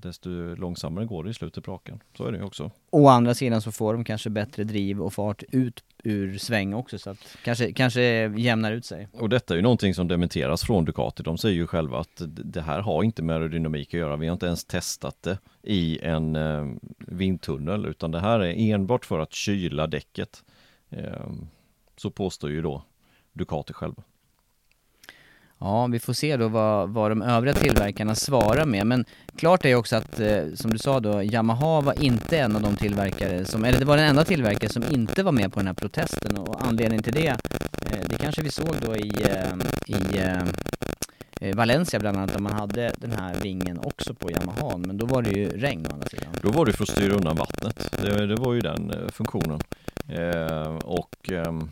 desto 0.00 0.54
långsammare 0.54 1.04
går 1.04 1.24
det 1.24 1.30
i 1.30 1.34
slutet 1.34 1.64
på 1.64 1.72
rakan. 1.72 2.02
Så 2.16 2.24
är 2.24 2.32
det 2.32 2.38
ju 2.38 2.44
också. 2.44 2.70
Å 2.90 3.08
andra 3.08 3.34
sidan 3.34 3.62
så 3.62 3.72
får 3.72 3.92
de 3.92 4.04
kanske 4.04 4.30
bättre 4.30 4.64
driv 4.64 5.02
och 5.02 5.12
fart 5.12 5.42
ut 5.52 5.84
ur 6.04 6.38
sväng 6.38 6.74
också 6.74 6.98
så 6.98 7.10
att 7.10 7.36
kanske, 7.44 7.72
kanske 7.72 8.02
jämnar 8.36 8.72
ut 8.72 8.84
sig. 8.84 9.08
Och 9.12 9.28
detta 9.28 9.54
är 9.54 9.56
ju 9.56 9.62
någonting 9.62 9.94
som 9.94 10.08
dementeras 10.08 10.62
från 10.64 10.84
Ducati. 10.84 11.22
De 11.22 11.38
säger 11.38 11.56
ju 11.56 11.66
själva 11.66 11.98
att 11.98 12.22
det 12.26 12.60
här 12.60 12.80
har 12.80 13.02
inte 13.02 13.22
med 13.22 13.36
aerodynamik 13.36 13.88
att 13.88 14.00
göra. 14.00 14.16
Vi 14.16 14.26
har 14.26 14.32
inte 14.32 14.46
ens 14.46 14.64
testat 14.64 15.22
det 15.22 15.38
i 15.62 15.98
en 16.02 16.36
eh, 16.36 16.66
vindtunnel 16.98 17.86
utan 17.86 18.10
det 18.10 18.20
här 18.20 18.40
är 18.40 18.74
enbart 18.74 19.04
för 19.04 19.18
att 19.18 19.32
kyla 19.32 19.86
däcket. 19.86 20.44
Eh, 20.90 21.30
så 21.96 22.10
påstår 22.10 22.50
ju 22.50 22.62
då 22.62 22.82
Ducati 23.32 23.72
själva. 23.72 24.02
Ja, 25.58 25.86
vi 25.86 25.98
får 25.98 26.12
se 26.12 26.36
då 26.36 26.48
vad, 26.48 26.88
vad 26.88 27.10
de 27.10 27.22
övriga 27.22 27.54
tillverkarna 27.54 28.14
svarar 28.14 28.64
med. 28.64 28.86
Men 28.86 29.04
klart 29.36 29.64
är 29.64 29.68
ju 29.68 29.74
också 29.74 29.96
att, 29.96 30.20
eh, 30.20 30.44
som 30.54 30.70
du 30.70 30.78
sa 30.78 31.00
då, 31.00 31.22
Yamaha 31.22 31.80
var 31.80 32.02
inte 32.02 32.38
en 32.38 32.56
av 32.56 32.62
de 32.62 32.76
tillverkare 32.76 33.44
som, 33.44 33.64
eller 33.64 33.78
det 33.78 33.84
var 33.84 33.96
den 33.96 34.08
enda 34.08 34.24
tillverkare 34.24 34.70
som 34.70 34.82
inte 34.90 35.22
var 35.22 35.32
med 35.32 35.52
på 35.52 35.60
den 35.60 35.66
här 35.66 35.74
protesten 35.74 36.38
och 36.38 36.66
anledningen 36.66 37.02
till 37.02 37.12
det, 37.12 37.28
eh, 37.28 38.08
det 38.08 38.18
kanske 38.18 38.42
vi 38.42 38.50
såg 38.50 38.74
då 38.86 38.96
i, 38.96 39.12
eh, 39.22 39.54
i 39.86 40.18
eh, 40.18 40.42
eh 41.40 41.56
Valencia 41.56 42.00
bland 42.00 42.16
annat, 42.16 42.32
där 42.32 42.40
man 42.40 42.52
hade 42.52 42.92
den 42.98 43.12
här 43.12 43.34
vingen 43.42 43.78
också 43.78 44.14
på 44.14 44.30
Yamaha, 44.30 44.76
men 44.76 44.98
då 44.98 45.06
var 45.06 45.22
det 45.22 45.30
ju 45.30 45.48
regn 45.48 45.86
å 45.90 45.92
andra 45.92 46.08
sidan. 46.08 46.28
Då 46.42 46.50
var 46.50 46.66
det 46.66 46.72
för 46.72 46.82
att 46.82 46.88
styra 46.88 47.14
undan 47.14 47.36
vattnet. 47.36 47.88
Det, 48.02 48.26
det 48.26 48.36
var 48.36 48.54
ju 48.54 48.60
den 48.60 48.90
eh, 48.90 49.08
funktionen. 49.08 49.60
Eh, 50.08 50.76
och 50.84 51.32
ehm, 51.32 51.70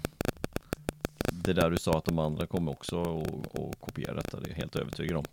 det 1.42 1.52
där 1.52 1.70
du 1.70 1.76
sa 1.76 1.98
att 1.98 2.04
de 2.04 2.18
andra 2.18 2.46
kommer 2.46 2.72
också 2.72 3.02
att- 3.02 3.80
kopiera 3.80 4.14
detta, 4.14 4.40
det 4.40 4.46
är 4.46 4.50
jag 4.50 4.56
helt 4.56 4.76
övertygad 4.76 5.16
om. 5.16 5.24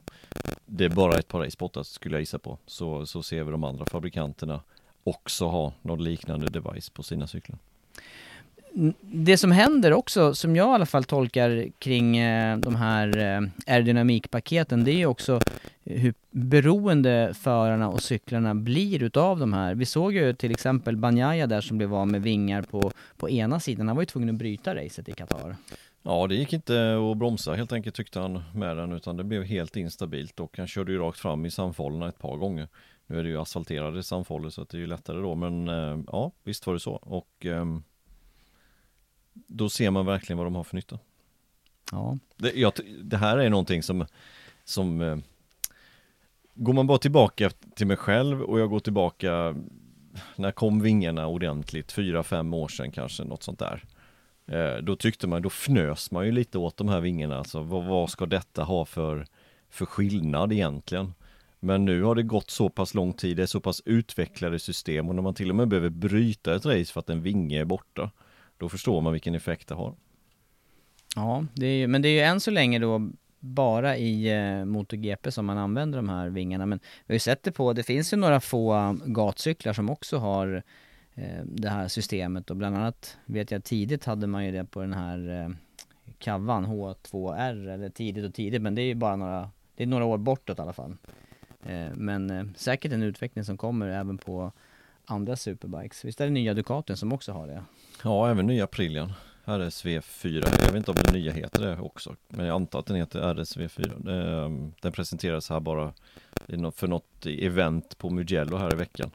Det 0.65 0.86
är 0.86 0.89
bara 0.89 1.20
ett 1.20 1.27
par 1.27 1.39
racebottar 1.39 1.84
skulle 1.84 2.15
jag 2.15 2.22
gissa 2.22 2.39
på. 2.39 2.58
Så, 2.65 3.05
så 3.05 3.24
ser 3.24 3.43
vi 3.43 3.51
de 3.51 3.63
andra 3.63 3.86
fabrikanterna 3.86 4.62
också 5.03 5.46
ha 5.46 5.74
någon 5.81 6.03
liknande 6.03 6.48
device 6.48 6.89
på 6.89 7.03
sina 7.03 7.27
cyklar. 7.27 7.58
Det 9.01 9.38
som 9.38 9.51
händer 9.51 9.93
också, 9.93 10.36
som 10.36 10.55
jag 10.55 10.67
i 10.72 10.75
alla 10.75 10.86
fall 10.86 11.03
tolkar 11.03 11.67
kring 11.79 12.17
eh, 12.17 12.58
de 12.58 12.75
här 12.75 13.17
eh, 13.17 13.41
aerodynamikpaketen, 13.67 14.84
det 14.84 15.01
är 15.01 15.05
också 15.05 15.39
hur 15.84 16.13
beroende 16.31 17.34
förarna 17.39 17.89
och 17.89 18.03
cyklarna 18.03 18.55
blir 18.55 19.03
utav 19.03 19.39
de 19.39 19.53
här. 19.53 19.75
Vi 19.75 19.86
såg 19.86 20.13
ju 20.13 20.34
till 20.34 20.51
exempel 20.51 20.98
Banjaya 20.98 21.48
där 21.48 21.62
som 21.62 21.77
blev 21.77 21.93
av 21.93 22.08
med 22.08 22.22
vingar 22.22 22.62
på, 22.62 22.91
på 23.17 23.29
ena 23.29 23.60
sidan, 23.60 23.88
han 23.88 23.96
var 23.98 24.01
ju 24.03 24.08
tvungen 24.08 24.29
att 24.29 24.36
bryta 24.36 24.75
racet 24.75 25.10
i 25.10 25.12
Qatar. 25.12 25.55
Ja, 26.03 26.27
det 26.27 26.36
gick 26.36 26.53
inte 26.53 26.98
att 27.12 27.17
bromsa 27.17 27.53
helt 27.53 27.72
enkelt 27.72 27.96
tyckte 27.96 28.20
han 28.20 28.43
med 28.53 28.77
den 28.77 28.91
utan 28.91 29.17
det 29.17 29.24
blev 29.24 29.43
helt 29.43 29.75
instabilt 29.75 30.39
och 30.39 30.58
han 30.58 30.67
körde 30.67 30.91
ju 30.91 30.98
rakt 30.98 31.20
fram 31.20 31.46
i 31.46 31.51
samfållorna 31.51 32.08
ett 32.10 32.20
par 32.20 32.38
gånger. 32.38 32.67
Nu 33.08 33.20
är 33.20 33.24
det 33.24 33.29
ju 33.29 33.41
asfalterade 33.41 34.03
samfållor 34.03 34.50
så 34.50 34.62
att 34.62 34.70
det 34.70 34.77
är 34.77 34.79
ju 34.79 34.88
lättare 34.88 35.22
då 35.22 35.36
men 35.36 35.67
eh, 35.70 36.00
ja, 36.08 36.31
visst 36.43 36.67
var 36.67 36.74
det 36.74 36.79
så 36.79 36.93
och 36.93 37.46
ehm, 37.46 37.84
då 39.34 39.70
ser 39.70 39.91
man 39.91 40.05
verkligen 40.05 40.38
vad 40.38 40.48
de 40.48 40.55
har 40.55 40.63
för 40.63 40.75
nytta. 40.75 41.00
Ja, 41.91 42.17
Det, 42.38 42.53
jag, 42.55 42.74
det 43.03 43.17
här 43.17 43.38
är 43.38 43.50
någonting 43.50 43.84
som, 43.84 44.05
som 44.63 45.01
eh, 45.01 45.17
Går 46.53 46.74
man 46.74 46.88
bara 46.88 46.98
tillbaka 46.98 47.50
till 47.50 47.88
mig 47.88 47.98
själv 47.98 48.41
och 48.41 48.60
jag 48.60 48.70
går 48.70 48.79
tillbaka 48.79 49.55
När 50.36 50.51
kom 50.51 50.81
vingarna 50.81 51.27
ordentligt? 51.27 51.91
Fyra, 51.91 52.24
fem 52.24 52.53
år 52.53 52.67
sedan 52.67 52.91
kanske, 52.91 53.24
något 53.24 53.43
sånt 53.43 53.60
där 53.60 53.84
Eh, 54.48 54.75
då 54.75 54.95
tyckte 54.95 55.27
man, 55.27 55.41
då 55.41 55.50
fnös 55.50 56.12
man 56.12 56.25
ju 56.25 56.31
lite 56.31 56.57
åt 56.57 56.77
de 56.77 56.89
här 56.89 57.01
vingarna 57.01 57.38
alltså 57.38 57.62
vad, 57.62 57.86
vad 57.86 58.10
ska 58.10 58.25
detta 58.25 58.63
ha 58.63 58.86
för 58.86 59.25
För 59.69 59.86
skillnad 59.86 60.53
egentligen? 60.53 61.13
Men 61.60 61.86
nu 61.86 62.03
har 62.03 62.15
det 62.15 62.24
gått 62.24 62.51
så 62.51 62.69
pass 62.69 62.93
lång 62.93 63.13
tid, 63.13 63.38
det 63.38 63.43
är 63.43 63.48
så 63.48 63.60
pass 63.60 63.81
utvecklade 63.86 64.60
system 64.60 65.10
och 65.10 65.15
när 65.15 65.21
man 65.21 65.33
till 65.33 65.50
och 65.50 65.55
med 65.55 65.67
behöver 65.67 65.89
bryta 65.89 66.55
ett 66.55 66.65
race 66.65 66.93
för 66.93 67.00
att 67.00 67.10
en 67.10 67.21
vinge 67.21 67.60
är 67.60 67.65
borta 67.65 68.12
Då 68.57 68.69
förstår 68.69 69.01
man 69.01 69.13
vilken 69.13 69.36
effekt 69.36 69.67
det 69.67 69.75
har 69.75 69.95
ja 71.15 71.45
det 71.53 71.65
är 71.65 71.75
ju, 71.75 71.88
men 71.88 72.01
det 72.01 72.10
är 72.10 72.13
ju 72.13 72.19
än 72.19 72.39
så 72.39 72.51
länge 72.51 72.79
då 72.79 73.12
bara 73.39 73.98
i 73.98 74.31
eh, 74.31 74.65
MotoGP 74.65 75.31
som 75.31 75.45
man 75.45 75.57
använder 75.57 75.98
de 75.98 76.10
här 76.10 76.29
vingarna. 76.29 76.65
Men 76.65 76.79
vi 77.05 77.13
har 77.13 77.15
ju 77.15 77.19
sett 77.19 77.43
det 77.43 77.51
på, 77.51 77.74
det 77.74 77.83
finns 77.83 78.13
ju 78.13 78.17
några 78.17 78.39
få 78.39 78.75
eh, 78.75 78.93
gatcyklar 79.05 79.74
som 79.74 79.89
också 79.89 80.17
har 80.17 80.55
eh, 80.55 80.62
Eh, 81.15 81.44
det 81.46 81.70
här 81.70 81.88
systemet 81.88 82.50
och 82.50 82.56
bland 82.56 82.77
annat 82.77 83.18
vet 83.25 83.51
jag 83.51 83.63
tidigt 83.63 84.06
hade 84.06 84.27
man 84.27 84.46
ju 84.46 84.51
det 84.51 84.65
på 84.65 84.82
den 84.82 84.94
här 84.94 85.30
eh, 85.30 85.50
Kavan 86.20 86.65
H2R 86.65 87.74
eller 87.74 87.89
tidigt 87.89 88.25
och 88.25 88.34
tidigt 88.34 88.62
men 88.62 88.75
det 88.75 88.82
är 88.82 88.86
ju 88.86 88.96
bara 88.96 89.15
några, 89.15 89.50
det 89.75 89.84
är 89.84 89.88
några 89.88 90.06
år 90.06 90.18
bortåt 90.18 90.60
i 90.60 90.62
alla 90.62 90.74
fall. 90.74 90.98
Eh, 91.65 91.88
men 91.94 92.53
säkert 92.58 92.91
en 92.91 93.03
utveckling 93.03 93.44
som 93.44 93.58
kommer 93.58 93.88
även 93.88 94.18
på 94.18 94.51
andra 95.06 95.36
superbikes. 95.36 96.06
Visst 96.06 96.22
är 96.22 96.25
det 96.25 96.32
nya 96.32 96.53
Ducaten 96.53 96.98
som 96.98 97.13
också 97.13 97.32
har 97.32 97.48
det? 97.48 97.63
Ja, 98.03 98.30
även 98.30 98.48
nya 98.48 98.63
Aprilian 98.63 99.13
RSV4, 99.46 100.48
jag 100.60 100.65
vet 100.65 100.75
inte 100.75 100.91
om 100.91 100.98
den 101.03 101.13
nya 101.13 101.32
heter 101.32 101.62
det 101.62 101.80
också 101.80 102.15
Men 102.27 102.46
jag 102.46 102.56
antar 102.56 102.80
att 102.80 102.86
den 102.86 102.96
heter 102.98 103.34
RSV4 103.34 104.10
ehm, 104.46 104.74
Den, 104.82 104.91
presenteras 104.91 105.50
här 105.50 105.60
bara 105.60 105.94
för 106.75 106.88
något 106.88 107.25
event 107.25 107.98
på 107.98 108.10
Mugello 108.10 108.58
här 108.58 108.74
i 108.74 108.77
veckan 108.77 109.12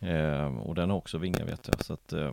Ehm, 0.00 0.58
och 0.58 0.74
den 0.74 0.90
har 0.90 0.96
också 0.96 1.18
vingar 1.18 1.44
vet 1.44 1.68
jag. 1.68 1.84
Så 1.84 1.92
att 1.92 2.12
eh, 2.12 2.32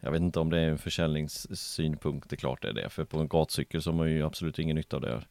Jag 0.00 0.10
vet 0.12 0.20
inte 0.20 0.40
om 0.40 0.50
det 0.50 0.58
är 0.58 0.68
en 0.68 0.78
försäljningssynpunkt, 0.78 2.30
det 2.30 2.34
är 2.34 2.38
klart 2.38 2.62
det 2.62 2.68
är 2.68 2.72
det. 2.72 2.88
För 2.88 3.04
på 3.04 3.18
en 3.18 3.28
gatcykel 3.28 3.82
så 3.82 3.90
har 3.90 3.96
man 3.96 4.10
ju 4.10 4.22
absolut 4.22 4.58
ingen 4.58 4.76
nytta 4.76 4.96
av 4.96 5.02
det. 5.02 5.22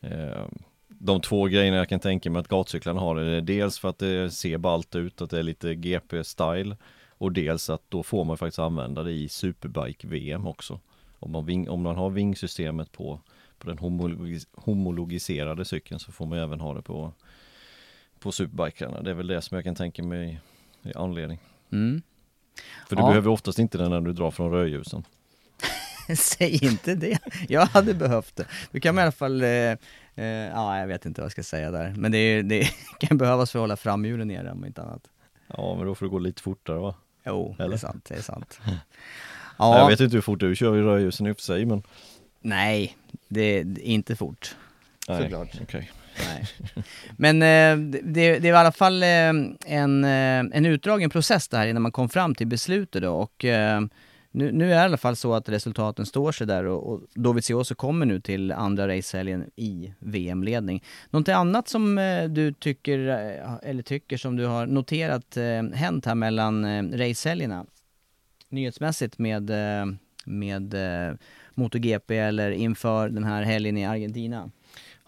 Eh, 0.00 0.46
De 0.88 1.20
två 1.20 1.44
grejerna 1.44 1.76
jag 1.76 1.88
kan 1.88 2.00
tänka 2.00 2.30
mig 2.30 2.40
att 2.40 2.48
gatcyklarna 2.48 3.00
har 3.00 3.16
är 3.16 3.40
dels 3.40 3.78
för 3.78 3.88
att 3.88 3.98
det 3.98 4.30
ser 4.30 4.58
ballt 4.58 4.96
ut, 4.96 5.20
att 5.20 5.30
det 5.30 5.38
är 5.38 5.42
lite 5.42 5.74
GP-style 5.74 6.76
och 7.08 7.32
dels 7.32 7.70
att 7.70 7.82
då 7.88 8.02
får 8.02 8.24
man 8.24 8.36
faktiskt 8.38 8.58
använda 8.58 9.02
det 9.02 9.12
i 9.12 9.28
Superbike-VM 9.28 10.46
också. 10.46 10.80
Om 11.18 11.30
man, 11.30 11.46
ving, 11.46 11.68
om 11.68 11.82
man 11.82 11.96
har 11.96 12.10
vingsystemet 12.10 12.92
på, 12.92 13.20
på 13.58 13.68
den 13.68 13.78
homologis, 13.78 14.48
homologiserade 14.52 15.64
cykeln 15.64 16.00
så 16.00 16.12
får 16.12 16.26
man 16.26 16.38
även 16.38 16.60
ha 16.60 16.74
det 16.74 16.82
på, 16.82 17.12
på 18.20 18.32
Superbikarna. 18.32 19.02
Det 19.02 19.10
är 19.10 19.14
väl 19.14 19.26
det 19.26 19.42
som 19.42 19.54
jag 19.54 19.64
kan 19.64 19.74
tänka 19.74 20.02
mig 20.02 20.40
i 20.82 20.94
anledning. 20.94 21.38
Mm. 21.72 22.02
För 22.88 22.96
du 22.96 23.02
Ja. 23.02 23.08
behöver 23.08 23.30
oftast 23.30 23.58
inte 23.58 23.78
den 23.78 23.90
när 23.90 24.00
du 24.00 24.12
drar 24.12 24.30
från 24.30 24.50
rödljusen. 24.50 25.04
Säg 26.16 26.64
inte 26.64 26.94
det. 26.94 27.18
Jag 27.48 27.66
hade 27.66 27.94
behövt 27.94 28.36
det. 28.36 28.46
Då 28.72 28.80
kan 28.80 28.98
i 28.98 29.02
alla 29.02 29.12
fall, 29.12 29.42
eh, 29.42 29.48
eh, 29.48 30.24
ja 30.24 30.78
jag 30.78 30.86
vet 30.86 31.06
inte 31.06 31.20
vad 31.20 31.24
jag 31.24 31.32
ska 31.32 31.42
säga 31.42 31.70
där. 31.70 31.94
Men 31.96 32.12
det, 32.12 32.42
det 32.42 32.68
kan 33.00 33.18
behövas 33.18 33.50
för 33.52 33.58
att 33.58 33.62
hålla 33.62 33.76
framhjulen 33.76 34.28
nere 34.28 34.50
om 34.52 34.64
inte 34.66 34.82
annat. 34.82 35.02
Ja 35.46 35.74
men 35.78 35.86
då 35.86 35.94
får 35.94 36.06
du 36.06 36.10
gå 36.10 36.18
lite 36.18 36.42
fortare 36.42 36.78
va? 36.78 36.94
Jo, 37.26 37.54
det 37.58 37.64
Eller? 37.64 37.74
är 37.74 37.78
sant, 37.78 38.04
det 38.08 38.14
är 38.14 38.22
sant. 38.22 38.60
Ja. 39.58 39.74
Ja, 39.74 39.78
Jag 39.78 39.88
vet 39.88 40.00
inte 40.00 40.16
hur 40.16 40.20
fort 40.22 40.40
du 40.40 40.56
kör 40.56 40.76
i 40.76 40.82
rödljusen 40.82 41.26
i 41.26 41.30
och 41.32 41.36
för 41.36 41.42
sig 41.42 41.64
men 41.64 41.82
nej, 42.40 42.96
det 43.28 43.42
är 43.58 43.78
inte 43.80 44.16
fort. 44.16 44.56
Nej, 45.08 45.22
Såklart. 45.22 45.58
okej. 45.62 45.90
Nej. 46.18 46.46
Men 47.16 47.42
eh, 47.42 48.00
det, 48.02 48.38
det 48.38 48.52
var 48.52 48.58
i 48.58 48.60
alla 48.60 48.72
fall 48.72 49.02
eh, 49.02 49.08
en, 49.66 50.04
eh, 50.04 50.56
en 50.56 50.66
utdragen 50.66 51.10
process 51.10 51.48
det 51.48 51.56
här 51.56 51.66
innan 51.66 51.82
man 51.82 51.92
kom 51.92 52.08
fram 52.08 52.34
till 52.34 52.46
beslutet 52.46 53.02
då 53.02 53.12
och 53.12 53.44
eh, 53.44 53.80
nu, 54.32 54.52
nu 54.52 54.64
är 54.64 54.68
det 54.68 54.74
i 54.74 54.84
alla 54.84 54.96
fall 54.96 55.16
så 55.16 55.34
att 55.34 55.48
resultaten 55.48 56.06
står 56.06 56.32
sig 56.32 56.46
där 56.46 56.64
och, 56.64 56.92
och 56.92 57.00
Dovizioso 57.14 57.74
kommer 57.74 58.06
nu 58.06 58.20
till 58.20 58.52
andra 58.52 58.88
racehelgen 58.88 59.50
i 59.56 59.94
VM-ledning. 59.98 60.84
Någonting 61.10 61.34
annat 61.34 61.68
som 61.68 61.98
eh, 61.98 62.24
du 62.24 62.52
tycker, 62.52 63.08
eh, 63.08 63.70
eller 63.70 63.82
tycker 63.82 64.16
som 64.16 64.36
du 64.36 64.46
har 64.46 64.66
noterat 64.66 65.36
eh, 65.36 65.62
hänt 65.62 66.06
här 66.06 66.14
mellan 66.14 66.64
eh, 66.64 66.98
racehelgerna? 66.98 67.66
Nyhetsmässigt 68.48 69.18
med, 69.18 69.50
eh, 69.50 69.86
med 70.24 70.74
eh, 70.74 71.14
MotoGP 71.54 72.18
eller 72.18 72.50
inför 72.50 73.08
den 73.08 73.24
här 73.24 73.42
helgen 73.42 73.76
i 73.76 73.86
Argentina? 73.86 74.50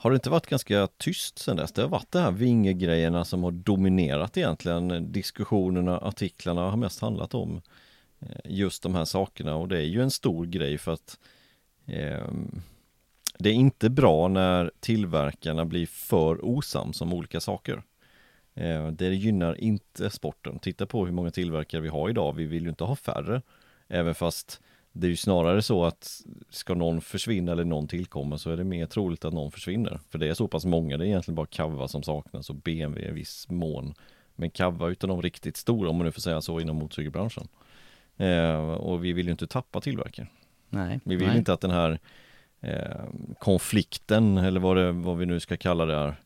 Har 0.03 0.11
det 0.11 0.15
inte 0.15 0.31
varit 0.31 0.47
ganska 0.47 0.89
tyst 0.97 1.39
sen 1.39 1.57
dess? 1.57 1.73
Det 1.73 1.83
har 1.83 1.89
varit 1.89 2.13
de 2.13 2.19
här 2.19 2.31
vingegrejerna 2.31 3.25
som 3.25 3.45
har 3.45 3.51
dominerat 3.51 4.37
egentligen 4.37 5.13
diskussionerna, 5.13 5.99
artiklarna 5.99 6.71
har 6.71 6.77
mest 6.77 7.01
handlat 7.01 7.35
om 7.35 7.63
eh, 8.21 8.37
just 8.45 8.83
de 8.83 8.95
här 8.95 9.05
sakerna 9.05 9.57
och 9.57 9.69
det 9.69 9.79
är 9.79 9.85
ju 9.85 10.03
en 10.03 10.11
stor 10.11 10.47
grej 10.47 10.79
för 10.79 10.93
att 10.93 11.19
eh, 11.87 12.29
det 13.39 13.49
är 13.49 13.55
inte 13.55 13.91
bra 13.91 14.29
när 14.29 14.71
tillverkarna 14.81 15.65
blir 15.65 15.87
för 15.87 16.45
osams 16.45 17.01
om 17.01 17.13
olika 17.13 17.41
saker. 17.41 17.83
Eh, 18.55 18.87
det 18.87 19.15
gynnar 19.15 19.61
inte 19.61 20.11
sporten. 20.11 20.59
Titta 20.59 20.87
på 20.87 21.05
hur 21.05 21.13
många 21.13 21.31
tillverkare 21.31 21.81
vi 21.81 21.89
har 21.89 22.11
idag. 22.11 22.33
Vi 22.33 22.45
vill 22.45 22.63
ju 22.63 22.69
inte 22.69 22.85
ha 22.85 22.97
färre. 22.97 23.43
Även 23.89 24.15
fast 24.15 24.61
det 24.93 25.07
är 25.07 25.09
ju 25.09 25.17
snarare 25.17 25.63
så 25.63 25.85
att 25.85 26.21
ska 26.51 26.75
någon 26.75 27.01
försvinna 27.01 27.53
eller 27.53 27.65
någon 27.65 27.89
tillkomma 27.89 28.39
så 28.39 28.51
är 28.51 28.57
det 28.57 28.65
mer 28.65 28.87
troligt 28.87 29.25
att 29.25 29.35
någon 29.35 29.53
försvinner. 29.53 30.01
För 30.11 30.19
det 30.19 30.29
är 30.29 30.35
så 30.35 30.49
pass 30.49 30.65
många, 30.65 30.97
det 30.97 31.05
är 31.05 31.07
egentligen 31.07 31.35
bara 31.35 31.47
Cava 31.47 31.89
som 31.89 32.03
saknas 32.03 32.51
och 32.51 32.57
BMW 32.57 33.09
i 33.09 33.13
viss 33.13 33.51
mån. 33.51 33.95
Men 34.35 34.51
Cava 34.51 34.89
utan 34.89 35.09
de 35.09 35.23
riktigt 35.23 35.57
stora, 35.57 35.91
om 35.91 35.97
man 35.97 36.05
nu 36.05 36.13
får 36.13 36.21
säga 36.21 36.41
så, 36.41 36.61
inom 36.61 36.77
motorcykelbranschen. 36.77 37.49
Eh, 38.17 38.71
och 38.73 39.05
vi 39.05 39.13
vill 39.13 39.27
ju 39.27 39.33
inte 39.33 39.47
tappa 39.47 39.81
tillverkare. 39.81 40.27
Nej. 40.69 41.01
Vi 41.05 41.17
vill 41.17 41.29
nej. 41.29 41.39
inte 41.39 41.53
att 41.53 41.61
den 41.61 41.71
här 41.71 41.99
eh, 42.61 43.05
konflikten, 43.39 44.39
eller 44.39 44.61
vad, 44.61 44.77
det, 44.77 44.93
vad 44.93 45.19
vi 45.19 45.27
nu 45.27 45.41
ska 45.41 45.57
kalla 45.57 45.87
det 45.87 45.97
här, 45.97 46.17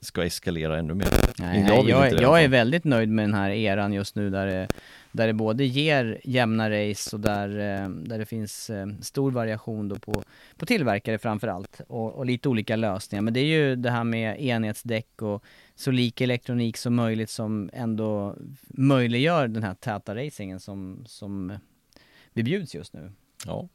ska 0.00 0.24
eskalera 0.24 0.78
ännu 0.78 0.94
mer. 0.94 1.08
Nej, 1.38 1.64
Jag 1.68 1.88
jag, 1.88 2.20
jag, 2.20 2.44
är 2.44 2.48
väldigt 2.48 2.84
nöjd 2.84 3.08
med 3.08 3.24
den 3.24 3.34
här 3.34 3.50
eran 3.50 3.92
just 3.92 4.16
nu 4.16 4.30
där 4.30 4.46
det, 4.46 4.68
där 5.12 5.26
det 5.26 5.32
både 5.32 5.64
ger 5.64 6.20
jämna 6.24 6.70
race 6.70 7.16
och 7.16 7.20
där, 7.20 7.48
eh, 7.48 7.88
där 7.88 8.18
det 8.18 8.26
finns 8.26 8.70
eh, 8.70 8.86
stor 9.00 9.30
variation 9.30 9.88
då 9.88 9.96
på, 9.96 10.22
på 10.56 10.66
tillverkare 10.66 11.18
framför 11.18 11.48
allt 11.48 11.80
och, 11.88 12.12
och 12.12 12.26
lite 12.26 12.48
olika 12.48 12.76
lösningar. 12.76 13.22
Men 13.22 13.34
det 13.34 13.40
är 13.40 13.44
ju 13.44 13.76
det 13.76 13.90
här 13.90 14.04
med 14.04 14.40
enhetsdäck 14.40 15.22
och 15.22 15.44
så 15.74 15.90
lik 15.90 16.20
elektronik 16.20 16.76
som 16.76 16.94
möjligt 16.94 17.30
som 17.30 17.70
ändå 17.72 18.36
möjliggör 18.66 19.48
den 19.48 19.62
här 19.62 19.74
täta 19.74 20.14
racingen 20.14 20.60
som, 20.60 21.04
som 21.06 21.58
vi 22.32 22.42
bjuds 22.42 22.74
just 22.74 22.92
nu. 22.92 23.12
Ja, 23.46 23.68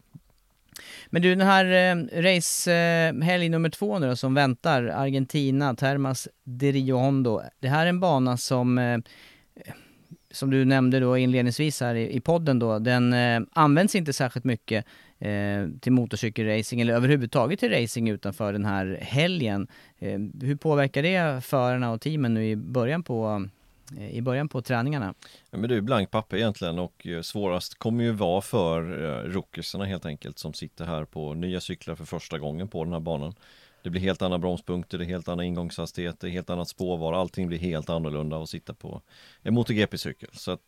men 1.10 1.22
du, 1.22 1.36
den 1.36 1.48
här 1.48 1.66
eh, 1.66 2.22
racehelg 2.22 3.46
eh, 3.46 3.52
nummer 3.52 3.70
två 3.70 4.00
nu 4.00 4.08
då, 4.08 4.16
som 4.16 4.34
väntar, 4.34 4.84
Argentina, 4.84 5.76
Termas 5.76 6.28
de 6.44 6.72
Rio 6.72 6.98
Hondo. 6.98 7.42
Det 7.60 7.68
här 7.68 7.86
är 7.86 7.90
en 7.90 8.00
bana 8.00 8.38
som, 8.38 8.78
eh, 8.78 9.00
som 10.32 10.50
du 10.52 10.66
nämnde 10.66 11.00
då 11.00 11.18
inledningsvis 11.18 11.82
här 11.82 11.96
i, 11.96 12.16
i 12.16 12.20
podden 12.20 12.60
då, 12.60 12.80
den 12.80 13.14
eh, 13.14 13.42
används 13.52 13.96
inte 13.96 14.14
särskilt 14.14 14.46
mycket 14.46 14.86
eh, 15.20 15.68
till 15.82 15.92
motorcykelracing 15.92 16.82
eller 16.82 16.94
överhuvudtaget 16.94 17.60
till 17.60 17.72
racing 17.72 18.10
utanför 18.10 18.54
den 18.54 18.66
här 18.66 19.00
helgen. 19.02 19.68
Eh, 20.00 20.20
hur 20.42 20.56
påverkar 20.56 21.04
det 21.04 21.44
förarna 21.44 21.92
och 21.92 22.02
teamen 22.02 22.34
nu 22.34 22.50
i 22.50 22.56
början 22.56 23.04
på 23.04 23.48
Eh, 23.96 24.10
i 24.10 24.22
början 24.22 24.50
på 24.50 24.62
träningarna. 24.62 25.14
Ja, 25.52 25.58
men 25.58 25.70
det 25.70 25.76
är 25.76 25.82
blank 25.82 26.12
papper 26.12 26.38
egentligen 26.38 26.80
och 26.80 27.08
eh, 27.08 27.22
svårast 27.22 27.80
kommer 27.80 28.04
ju 28.04 28.12
vara 28.12 28.42
för 28.42 29.04
eh, 29.04 29.32
rookiesarna 29.32 29.86
helt 29.86 30.06
enkelt 30.06 30.40
som 30.40 30.54
sitter 30.54 30.86
här 30.86 31.06
på 31.06 31.34
nya 31.34 31.62
cyklar 31.62 31.96
för 31.96 32.06
första 32.06 32.40
gången 32.40 32.68
på 32.68 32.84
den 32.84 32.94
här 32.94 33.00
banan. 33.00 33.36
Det 33.84 33.90
blir 33.90 34.02
helt 34.02 34.22
andra 34.22 34.38
bromspunkter, 34.38 34.98
det 34.98 35.04
är 35.04 35.06
helt 35.06 35.28
andra 35.28 35.46
ingångshastigheter, 35.46 36.28
det 36.28 36.32
är 36.32 36.34
helt 36.34 36.50
annat 36.50 36.70
spårval, 36.70 37.14
allting 37.14 37.48
blir 37.48 37.60
helt 37.60 37.90
annorlunda 37.90 38.38
att 38.38 38.50
sitta 38.50 38.74
på 38.74 39.02
en 39.42 39.54
MotoGP-cykel. 39.54 40.30
Så 40.34 40.52
att 40.52 40.66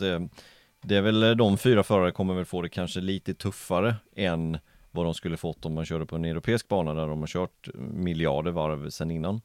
det 0.81 0.95
är 0.95 1.01
väl 1.01 1.37
de 1.37 1.57
fyra 1.57 1.83
förare 1.83 2.11
kommer 2.11 2.33
väl 2.33 2.45
få 2.45 2.61
det 2.61 2.69
kanske 2.69 3.01
lite 3.01 3.33
tuffare 3.33 3.95
än 4.15 4.57
vad 4.91 5.05
de 5.05 5.13
skulle 5.13 5.37
fått 5.37 5.65
om 5.65 5.73
man 5.73 5.85
körde 5.85 6.05
på 6.05 6.15
en 6.15 6.25
europeisk 6.25 6.67
bana 6.67 6.93
där 6.93 7.07
de 7.07 7.19
har 7.19 7.27
kört 7.27 7.69
miljarder 7.75 8.51
varv 8.51 8.89
sedan 8.89 9.11
innan. 9.11 9.41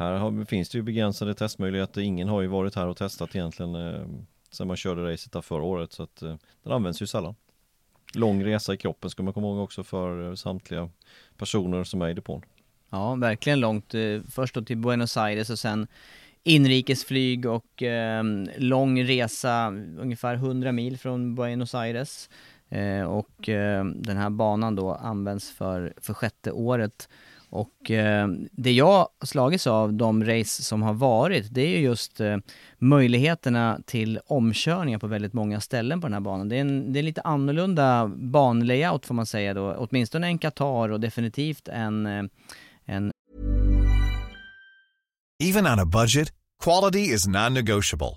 Här 0.00 0.12
har, 0.12 0.44
finns 0.44 0.68
det 0.68 0.78
ju 0.78 0.82
begränsade 0.82 1.34
testmöjligheter. 1.34 2.00
Ingen 2.00 2.28
har 2.28 2.40
ju 2.40 2.46
varit 2.46 2.74
här 2.74 2.86
och 2.86 2.96
testat 2.96 3.36
egentligen 3.36 3.74
eh, 3.74 4.06
sen 4.50 4.66
man 4.66 4.76
körde 4.76 5.12
racet 5.12 5.32
där 5.32 5.40
förra 5.40 5.62
året 5.62 5.92
så 5.92 6.02
att 6.02 6.22
eh, 6.22 6.36
den 6.62 6.72
används 6.72 7.02
ju 7.02 7.06
sällan. 7.06 7.34
Lång 8.14 8.44
resa 8.44 8.74
i 8.74 8.76
kroppen 8.76 9.10
ska 9.10 9.22
man 9.22 9.34
komma 9.34 9.46
ihåg 9.46 9.58
också 9.58 9.84
för 9.84 10.28
eh, 10.28 10.34
samtliga 10.34 10.90
personer 11.36 11.84
som 11.84 12.02
är 12.02 12.08
i 12.08 12.14
depån. 12.14 12.42
Ja, 12.90 13.14
verkligen 13.14 13.60
långt. 13.60 13.94
Eh, 13.94 14.20
först 14.30 14.54
då 14.54 14.62
till 14.62 14.76
Buenos 14.76 15.16
Aires 15.16 15.50
och 15.50 15.58
sen 15.58 15.86
inrikesflyg 16.42 17.46
och 17.46 17.82
eh, 17.82 18.24
lång 18.56 19.04
resa, 19.04 19.66
ungefär 19.98 20.34
100 20.34 20.72
mil 20.72 20.98
från 20.98 21.34
Buenos 21.34 21.74
Aires. 21.74 22.30
Eh, 22.70 23.02
och 23.02 23.48
eh, 23.48 23.84
den 23.84 24.16
här 24.16 24.30
banan 24.30 24.74
då 24.74 24.94
används 24.94 25.50
för, 25.50 25.92
för 26.00 26.14
sjätte 26.14 26.52
året. 26.52 27.08
Och 27.50 27.90
eh, 27.90 28.28
det 28.52 28.72
jag 28.72 29.08
slagits 29.24 29.66
av 29.66 29.92
de 29.92 30.24
race 30.24 30.62
som 30.62 30.82
har 30.82 30.94
varit, 30.94 31.54
det 31.54 31.60
är 31.60 31.68
ju 31.68 31.78
just 31.78 32.20
eh, 32.20 32.36
möjligheterna 32.78 33.80
till 33.86 34.20
omkörningar 34.26 34.98
på 34.98 35.06
väldigt 35.06 35.32
många 35.32 35.60
ställen 35.60 36.00
på 36.00 36.06
den 36.06 36.14
här 36.14 36.20
banan. 36.20 36.48
Det 36.48 36.56
är 36.56 36.60
en, 36.60 36.92
det 36.92 36.98
är 36.98 37.02
lite 37.02 37.20
annorlunda 37.20 38.06
banlayout 38.16 39.06
får 39.06 39.14
man 39.14 39.26
säga 39.26 39.54
då, 39.54 39.74
åtminstone 39.74 40.26
en 40.26 40.38
Qatar 40.38 40.88
och 40.88 41.00
definitivt 41.00 41.68
en, 41.68 42.06
eh, 42.06 42.24
en 42.84 43.12
Even 45.42 45.66
on 45.66 45.78
a 45.78 45.84
budget, 45.84 46.32
quality 46.64 47.14
is 47.14 47.26
non-negotiable. 47.26 48.16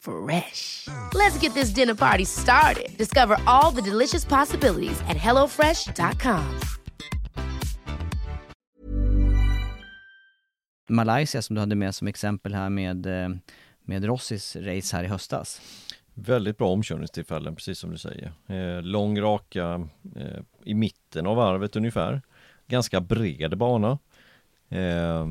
Fresh. 0.00 0.88
Let's 1.14 1.38
get 1.40 1.54
this 1.54 1.70
dinner 1.70 1.94
party 1.94 2.24
started. 2.24 2.96
Discover 2.98 3.36
all 3.46 3.74
the 3.74 3.82
delicious 3.82 4.24
possibilities 4.24 5.00
at 5.08 5.16
hellofresh.com. 5.16 6.60
Malaysia 10.90 11.42
som 11.42 11.54
du 11.54 11.60
hade 11.60 11.74
med 11.74 11.94
som 11.94 12.08
exempel 12.08 12.54
här 12.54 12.68
med, 12.68 13.06
eh, 13.06 13.28
med 13.82 14.04
Rossis 14.04 14.56
race 14.56 14.96
här 14.96 15.04
i 15.04 15.06
höstas. 15.06 15.60
Väldigt 16.14 16.58
bra 16.58 16.68
omkörningstillfällen, 16.68 17.54
precis 17.54 17.78
som 17.78 17.90
du 17.90 17.98
säger. 17.98 18.32
Eh, 18.46 18.82
lång 18.82 19.20
raka 19.20 19.88
eh, 20.16 20.40
i 20.64 20.74
mitten 20.74 21.26
av 21.26 21.36
varvet 21.36 21.76
ungefär. 21.76 22.22
Ganska 22.66 23.00
bred 23.00 23.58
bana. 23.58 23.98
Eh, 24.68 25.26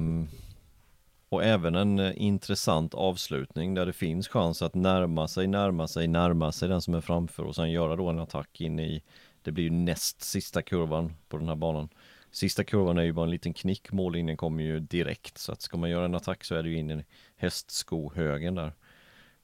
och 1.29 1.43
även 1.43 1.75
en 1.75 1.99
eh, 1.99 2.11
intressant 2.15 2.93
avslutning 2.93 3.73
där 3.73 3.85
det 3.85 3.93
finns 3.93 4.27
chans 4.27 4.61
att 4.61 4.75
närma 4.75 5.27
sig, 5.27 5.47
närma 5.47 5.87
sig, 5.87 6.07
närma 6.07 6.51
sig 6.51 6.69
den 6.69 6.81
som 6.81 6.93
är 6.93 7.01
framför 7.01 7.43
och 7.43 7.55
sen 7.55 7.71
göra 7.71 7.95
då 7.95 8.07
en 8.09 8.19
attack 8.19 8.61
in 8.61 8.79
i 8.79 9.03
Det 9.41 9.51
blir 9.51 9.63
ju 9.63 9.69
näst 9.69 10.21
sista 10.21 10.61
kurvan 10.61 11.13
på 11.29 11.37
den 11.37 11.47
här 11.47 11.55
banan. 11.55 11.89
Sista 12.31 12.63
kurvan 12.63 12.97
är 12.97 13.03
ju 13.03 13.13
bara 13.13 13.25
en 13.25 13.31
liten 13.31 13.53
knick, 13.53 13.91
mållinjen 13.91 14.37
kommer 14.37 14.63
ju 14.63 14.79
direkt. 14.79 15.37
Så 15.37 15.51
att 15.51 15.61
ska 15.61 15.77
man 15.77 15.89
göra 15.89 16.05
en 16.05 16.15
attack 16.15 16.43
så 16.43 16.55
är 16.55 16.63
det 16.63 16.69
ju 16.69 16.77
in 16.77 16.91
i 16.91 17.05
hästskohögen 17.37 18.55
där. 18.55 18.73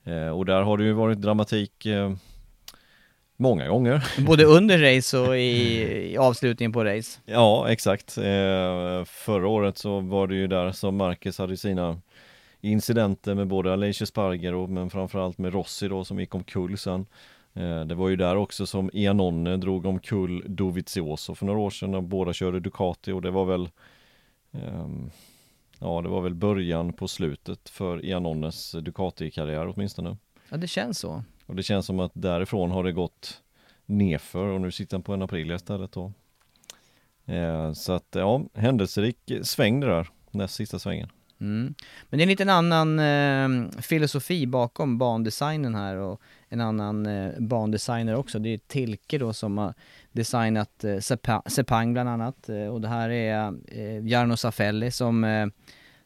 Eh, 0.04 0.30
Och 0.30 0.46
där 0.46 0.62
har 0.62 0.78
det 0.78 0.84
ju 0.84 0.94
varit 0.94 1.22
dramatik 1.22 1.86
eh, 1.86 2.14
Många 3.38 3.68
gånger. 3.68 4.04
Både 4.28 4.44
under 4.46 4.96
race 4.96 5.20
och 5.20 5.38
i, 5.38 5.82
i 6.14 6.18
avslutningen 6.18 6.72
på 6.74 6.84
race. 6.84 7.20
Ja 7.26 7.72
exakt. 7.72 8.18
Eh, 8.18 9.04
Förra 9.06 9.48
året 9.48 9.78
så 9.78 10.00
var 10.00 10.28
det 10.28 10.36
ju 10.36 10.48
där 10.48 10.72
som 10.72 10.98
Marcus 10.98 11.38
hade 11.38 11.58
sina 11.58 12.02
incidenter 12.62 13.36
med 13.36 13.48
både 13.48 13.74
Alicia 13.74 14.08
Sparger 14.08 14.54
och 14.54 14.70
men 14.70 14.90
framförallt 14.90 15.38
med 15.38 15.54
Rossi 15.54 15.88
då 15.88 16.06
som 16.06 16.20
gick 16.20 16.36
omkull 16.36 16.78
sen. 16.78 17.06
Eh, 17.54 17.82
Det 17.86 17.96
var 17.96 18.10
ju 18.10 18.16
där 18.16 18.36
också 18.36 18.66
som 18.66 18.90
Iannone 18.94 19.58
drog 19.58 19.86
omkull 19.86 20.44
Dovizioso 20.48 21.36
för 21.36 21.46
några 21.46 21.60
år 21.60 21.70
sedan 21.70 21.92
när 21.92 22.02
båda 22.02 22.34
körde 22.34 22.60
Ducati 22.60 23.12
och 23.12 23.22
det 23.22 23.32
var 23.32 23.46
väl 23.46 23.70
ehm, 24.52 25.10
Ja 25.80 26.02
det 26.02 26.10
var 26.10 26.22
väl 26.22 26.34
början 26.36 26.94
på 26.94 27.08
slutet 27.08 27.70
för 27.70 28.06
Iannones 28.06 28.72
Ducati-karriär 28.72 29.74
åtminstone. 29.76 30.18
Ja 30.50 30.58
det 30.58 30.68
känns 30.68 31.00
så 31.00 31.24
och 31.46 31.56
det 31.56 31.64
känns 31.64 31.86
som 31.86 32.00
att 32.00 32.12
därifrån 32.14 32.72
har 32.72 32.84
det 32.84 32.92
gått 32.92 33.42
nerför 33.86 34.46
och 34.46 34.62
nu 34.62 34.72
sitter 34.72 34.98
han 34.98 35.04
på 35.04 35.14
en 35.14 35.22
Aprilia 35.22 35.56
istället 35.56 35.92
då. 35.92 36.12
Eh, 37.26 37.74
så 37.74 37.94
att 37.94 38.08
ja, 38.12 38.42
händelserik 38.54 39.32
sväng 39.44 39.80
det 39.80 39.88
där, 39.88 40.10
näst 40.32 40.56
sista 40.56 40.80
svängen. 40.80 41.10
Mm. 41.42 41.76
Men 42.10 42.18
det 42.18 42.22
är 42.22 42.24
en 42.24 42.30
liten 42.30 42.50
annan 42.50 43.00
eh, 43.00 43.82
filosofi 43.82 44.48
bakom 44.48 44.98
bandesignen 44.98 45.76
här 45.76 45.96
och 45.96 46.22
en 46.50 46.62
annan 46.62 47.06
eh, 47.06 47.40
bandesigner 47.40 48.16
också. 48.16 48.40
Det 48.40 48.50
är 48.50 48.58
Tilke 48.58 49.18
då 49.18 49.34
som 49.34 49.58
har 49.58 49.74
designat 50.12 50.84
eh, 50.84 51.00
Sepang 51.46 51.94
bland 51.94 52.10
annat 52.10 52.50
eh, 52.50 52.68
och 52.68 52.82
det 52.82 52.88
här 52.88 53.10
är 53.10 53.54
eh, 53.68 54.08
Jarno 54.08 54.38
Safelli 54.38 54.92
som 54.92 55.24
eh, 55.24 55.48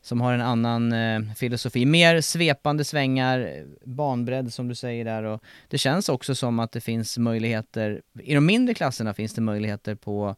som 0.02 0.22
har 0.22 0.34
en 0.34 0.42
annan 0.42 0.94
eh, 0.94 1.34
filosofi. 1.34 1.86
Mer 1.86 2.22
svepande 2.22 2.84
svängar, 2.84 3.66
banbredd 3.86 4.54
som 4.54 4.68
du 4.68 4.76
säger 4.76 5.06
där 5.06 5.24
och 5.24 5.44
det 5.68 5.78
känns 5.78 6.10
också 6.10 6.36
som 6.36 6.60
att 6.60 6.72
det 6.72 6.82
finns 6.82 7.18
möjligheter, 7.18 8.02
i 8.20 8.34
de 8.34 8.46
mindre 8.46 8.74
klasserna 8.74 9.14
finns 9.14 9.34
det 9.34 9.42
möjligheter 9.42 9.96
på, 9.96 10.36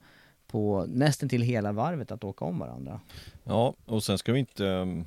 på 0.48 0.86
nästan 0.88 1.30
till 1.30 1.42
hela 1.42 1.72
varvet 1.72 2.12
att 2.12 2.24
åka 2.24 2.46
om 2.46 2.60
varandra. 2.60 3.00
Ja, 3.44 3.74
och 3.86 4.04
sen 4.04 4.18
ska 4.18 4.34
vi 4.34 4.40
inte 4.40 4.68
ehm, 4.68 5.06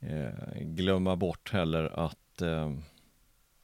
eh, 0.00 0.60
glömma 0.60 1.16
bort 1.16 1.52
heller 1.52 2.06
att 2.06 2.42
eh, 2.42 2.72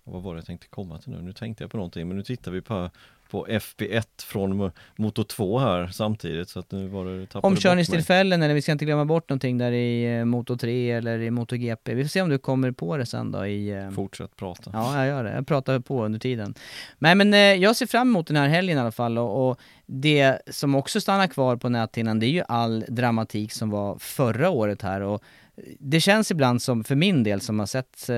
vad 0.04 0.22
var 0.22 0.34
det 0.34 0.38
jag 0.38 0.46
tänkte 0.46 0.68
komma 0.68 0.98
till 0.98 1.12
nu? 1.12 1.22
Nu 1.22 1.32
tänkte 1.32 1.64
jag 1.64 1.70
på 1.70 1.76
någonting 1.76 2.08
men 2.08 2.16
nu 2.16 2.22
tittar 2.22 2.50
vi 2.52 2.62
på, 2.62 2.90
på 3.34 3.46
FP1 3.46 4.04
från 4.24 4.70
Motor 4.96 5.24
2 5.24 5.58
här 5.58 5.86
samtidigt 5.86 6.48
så 6.48 6.58
att 6.58 6.72
nu 6.72 6.88
var 6.88 7.04
det 7.04 7.38
Omkörningstillfällen 7.38 8.42
eller 8.42 8.54
vi 8.54 8.62
ska 8.62 8.72
inte 8.72 8.84
glömma 8.84 9.04
bort 9.04 9.28
någonting 9.28 9.58
där 9.58 9.72
i 9.72 10.18
eh, 10.18 10.24
Motor 10.24 10.56
3 10.56 10.90
eller 10.90 11.18
i 11.18 11.30
Motor 11.30 11.56
GP. 11.56 11.94
Vi 11.94 12.04
får 12.04 12.08
se 12.08 12.22
om 12.22 12.28
du 12.28 12.38
kommer 12.38 12.72
på 12.72 12.96
det 12.96 13.06
sen 13.06 13.32
då 13.32 13.46
i... 13.46 13.70
Eh... 13.70 13.90
Fortsätt 13.90 14.36
prata. 14.36 14.70
Ja, 14.72 14.98
jag 14.98 15.06
gör 15.06 15.24
det. 15.24 15.32
Jag 15.32 15.46
pratar 15.46 15.78
på 15.78 16.04
under 16.04 16.18
tiden. 16.18 16.54
Nej 16.98 17.14
men 17.14 17.34
eh, 17.34 17.38
jag 17.40 17.76
ser 17.76 17.86
fram 17.86 18.08
emot 18.08 18.26
den 18.26 18.36
här 18.36 18.48
helgen 18.48 18.78
i 18.78 18.80
alla 18.80 18.92
fall 18.92 19.18
och, 19.18 19.48
och 19.48 19.58
det 19.86 20.38
som 20.50 20.74
också 20.74 21.00
stannar 21.00 21.26
kvar 21.26 21.56
på 21.56 21.68
näthinnan 21.68 22.20
det 22.20 22.26
är 22.26 22.30
ju 22.30 22.42
all 22.48 22.84
dramatik 22.88 23.52
som 23.52 23.70
var 23.70 23.98
förra 23.98 24.50
året 24.50 24.82
här 24.82 25.00
och 25.00 25.22
det 25.78 26.00
känns 26.00 26.30
ibland 26.30 26.62
som, 26.62 26.84
för 26.84 26.94
min 26.94 27.22
del 27.22 27.40
som 27.40 27.58
har 27.58 27.66
sett 27.66 28.10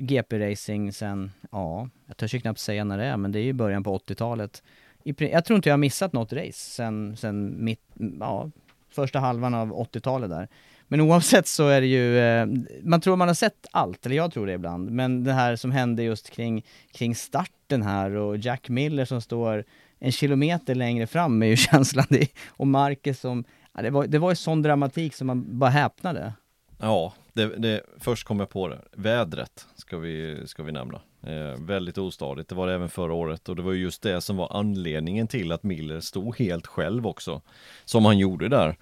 GP-racing 0.00 0.92
sen, 0.92 1.30
ja, 1.50 1.88
jag 2.06 2.16
törs 2.16 2.34
ju 2.34 2.40
knappt 2.40 2.60
säga 2.60 2.84
när 2.84 2.98
det 2.98 3.04
är, 3.04 3.16
men 3.16 3.32
det 3.32 3.38
är 3.38 3.42
ju 3.42 3.52
början 3.52 3.84
på 3.84 3.98
80-talet. 3.98 4.62
Jag 5.04 5.44
tror 5.44 5.56
inte 5.56 5.68
jag 5.68 5.74
har 5.74 5.78
missat 5.78 6.12
något 6.12 6.32
race 6.32 6.52
sen, 6.52 7.16
sen 7.16 7.64
mitt, 7.64 7.82
ja, 8.20 8.50
första 8.90 9.18
halvan 9.18 9.54
av 9.54 9.72
80-talet 9.72 10.30
där. 10.30 10.48
Men 10.88 11.00
oavsett 11.00 11.46
så 11.46 11.68
är 11.68 11.80
det 11.80 11.86
ju, 11.86 12.18
eh, 12.18 12.46
man 12.82 13.00
tror 13.00 13.16
man 13.16 13.28
har 13.28 13.34
sett 13.34 13.66
allt, 13.70 14.06
eller 14.06 14.16
jag 14.16 14.32
tror 14.32 14.46
det 14.46 14.52
ibland, 14.52 14.90
men 14.90 15.24
det 15.24 15.32
här 15.32 15.56
som 15.56 15.70
hände 15.70 16.02
just 16.02 16.30
kring, 16.30 16.64
kring 16.92 17.14
starten 17.14 17.82
här 17.82 18.10
och 18.10 18.36
Jack 18.36 18.68
Miller 18.68 19.04
som 19.04 19.20
står 19.20 19.64
en 19.98 20.12
kilometer 20.12 20.74
längre 20.74 21.06
fram 21.06 21.42
är 21.42 21.46
ju 21.46 21.56
känslan, 21.70 22.06
det, 22.08 22.28
och 22.48 22.66
Marcus 22.66 23.20
som, 23.20 23.44
ja, 23.74 23.82
det 23.82 23.90
var, 23.90 24.06
det 24.06 24.18
var 24.18 24.30
ju 24.30 24.36
sån 24.36 24.62
dramatik 24.62 25.14
som 25.14 25.26
man 25.26 25.58
bara 25.58 25.70
häpnade. 25.70 26.32
Ja, 26.78 27.12
det, 27.34 27.46
det, 27.46 27.82
först 27.98 28.26
kom 28.26 28.40
jag 28.40 28.50
på 28.50 28.68
det. 28.68 28.80
Vädret 28.92 29.66
ska 29.74 29.98
vi, 29.98 30.42
ska 30.46 30.62
vi 30.62 30.72
nämna. 30.72 31.00
Eh, 31.22 31.60
väldigt 31.60 31.98
ostadigt. 31.98 32.48
Det 32.48 32.54
var 32.54 32.66
det 32.66 32.74
även 32.74 32.88
förra 32.88 33.14
året 33.14 33.48
och 33.48 33.56
det 33.56 33.62
var 33.62 33.72
just 33.72 34.02
det 34.02 34.20
som 34.20 34.36
var 34.36 34.56
anledningen 34.56 35.28
till 35.28 35.52
att 35.52 35.62
Miller 35.62 36.00
stod 36.00 36.38
helt 36.38 36.66
själv 36.66 37.06
också. 37.06 37.40
Som 37.84 38.04
han 38.04 38.18
gjorde 38.18 38.48
där. 38.48 38.76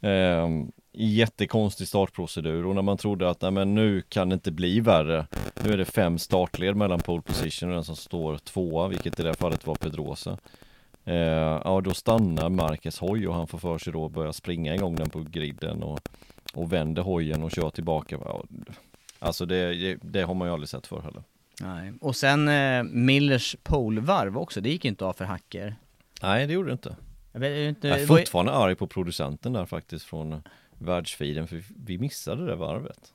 Eh, 0.00 0.48
jättekonstig 0.92 1.88
startprocedur 1.88 2.66
och 2.66 2.74
när 2.74 2.82
man 2.82 2.96
trodde 2.96 3.30
att 3.30 3.42
nej, 3.42 3.50
men 3.50 3.74
nu 3.74 4.02
kan 4.02 4.28
det 4.28 4.34
inte 4.34 4.50
bli 4.50 4.80
värre. 4.80 5.26
Nu 5.64 5.72
är 5.72 5.76
det 5.76 5.84
fem 5.84 6.18
startled 6.18 6.76
mellan 6.76 7.00
pole 7.00 7.22
position 7.22 7.68
och 7.68 7.74
den 7.74 7.84
som 7.84 7.96
står 7.96 8.38
tvåa, 8.38 8.88
vilket 8.88 9.20
i 9.20 9.22
det 9.22 9.28
här 9.28 9.34
fallet 9.34 9.66
var 9.66 9.74
Pedrosa. 9.74 10.38
Eh, 11.04 11.60
ja, 11.64 11.80
då 11.84 11.94
stannar 11.94 12.48
Marcus 12.48 12.98
hoj 12.98 13.28
och 13.28 13.34
han 13.34 13.46
får 13.46 13.58
för 13.58 13.78
sig 13.78 13.92
då 13.92 14.06
att 14.06 14.12
börja 14.12 14.32
springa 14.32 14.74
igång 14.74 14.96
den 14.96 15.10
på 15.10 15.20
griden 15.20 15.82
och 15.82 16.08
och 16.54 16.72
vänder 16.72 17.02
hojen 17.02 17.42
och 17.42 17.50
kör 17.50 17.70
tillbaka. 17.70 18.18
Alltså 19.18 19.46
det, 19.46 19.94
det 20.02 20.22
har 20.22 20.34
man 20.34 20.48
ju 20.48 20.52
aldrig 20.54 20.68
sett 20.68 20.86
förr 20.86 21.00
heller. 21.00 21.22
Nej, 21.60 21.92
och 22.00 22.16
sen 22.16 22.48
eh, 22.48 22.82
Millers 22.82 23.56
polvarv 23.62 24.38
också, 24.38 24.60
det 24.60 24.68
gick 24.68 24.84
inte 24.84 25.04
av 25.04 25.12
för 25.12 25.24
hacker. 25.24 25.76
Nej, 26.22 26.46
det 26.46 26.52
gjorde 26.52 26.68
det 26.68 26.72
inte. 26.72 26.96
Jag, 27.32 27.40
vet, 27.40 27.68
inte, 27.68 27.88
jag 27.88 28.00
är 28.00 28.06
fortfarande 28.06 28.52
arg 28.52 28.74
på 28.74 28.86
producenten 28.86 29.52
där 29.52 29.66
faktiskt 29.66 30.04
från 30.04 30.42
världsfiden, 30.78 31.48
för 31.48 31.62
vi 31.76 31.98
missade 31.98 32.46
det 32.46 32.56
varvet. 32.56 33.12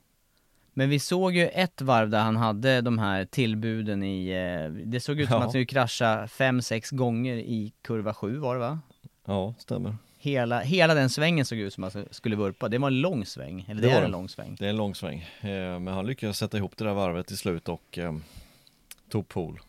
Men 0.73 0.89
vi 0.89 0.99
såg 0.99 1.35
ju 1.35 1.47
ett 1.47 1.81
varv 1.81 2.09
där 2.09 2.21
han 2.21 2.35
hade 2.35 2.81
de 2.81 2.99
här 2.99 3.25
tillbuden 3.25 4.03
i, 4.03 4.29
eh, 4.29 4.71
det 4.85 4.99
såg 4.99 5.19
ut 5.19 5.27
som 5.27 5.33
ja. 5.33 5.37
att 5.37 5.43
han 5.43 5.51
skulle 5.51 5.65
krascha 5.65 6.25
5-6 6.25 6.95
gånger 6.95 7.35
i 7.35 7.73
kurva 7.81 8.13
7 8.13 8.37
var 8.37 8.55
det 8.55 8.59
va? 8.59 8.79
Ja, 9.25 9.53
stämmer 9.57 9.97
hela, 10.25 10.59
hela 10.59 10.93
den 10.93 11.09
svängen 11.09 11.45
såg 11.45 11.57
ut 11.57 11.73
som 11.73 11.83
att 11.83 11.93
han 11.93 12.05
skulle 12.11 12.35
vurpa. 12.35 12.69
Det 12.69 12.77
var 12.77 12.87
en 12.87 13.01
lång 13.01 13.25
sväng, 13.25 13.65
eller 13.69 13.81
det, 13.81 13.87
det 13.87 13.93
är 13.93 14.01
en 14.01 14.11
lång 14.11 14.29
sväng. 14.29 14.55
Det 14.59 14.65
är 14.65 14.69
en 14.69 14.77
lång 14.77 14.95
sväng, 14.95 15.19
eh, 15.41 15.79
men 15.79 15.87
han 15.87 16.05
lyckades 16.05 16.37
sätta 16.37 16.57
ihop 16.57 16.77
det 16.77 16.83
där 16.85 16.93
varvet 16.93 17.27
till 17.27 17.37
slut 17.37 17.69
och 17.69 17.97
eh, 17.97 18.15
tog 19.09 19.27
pool. 19.27 19.59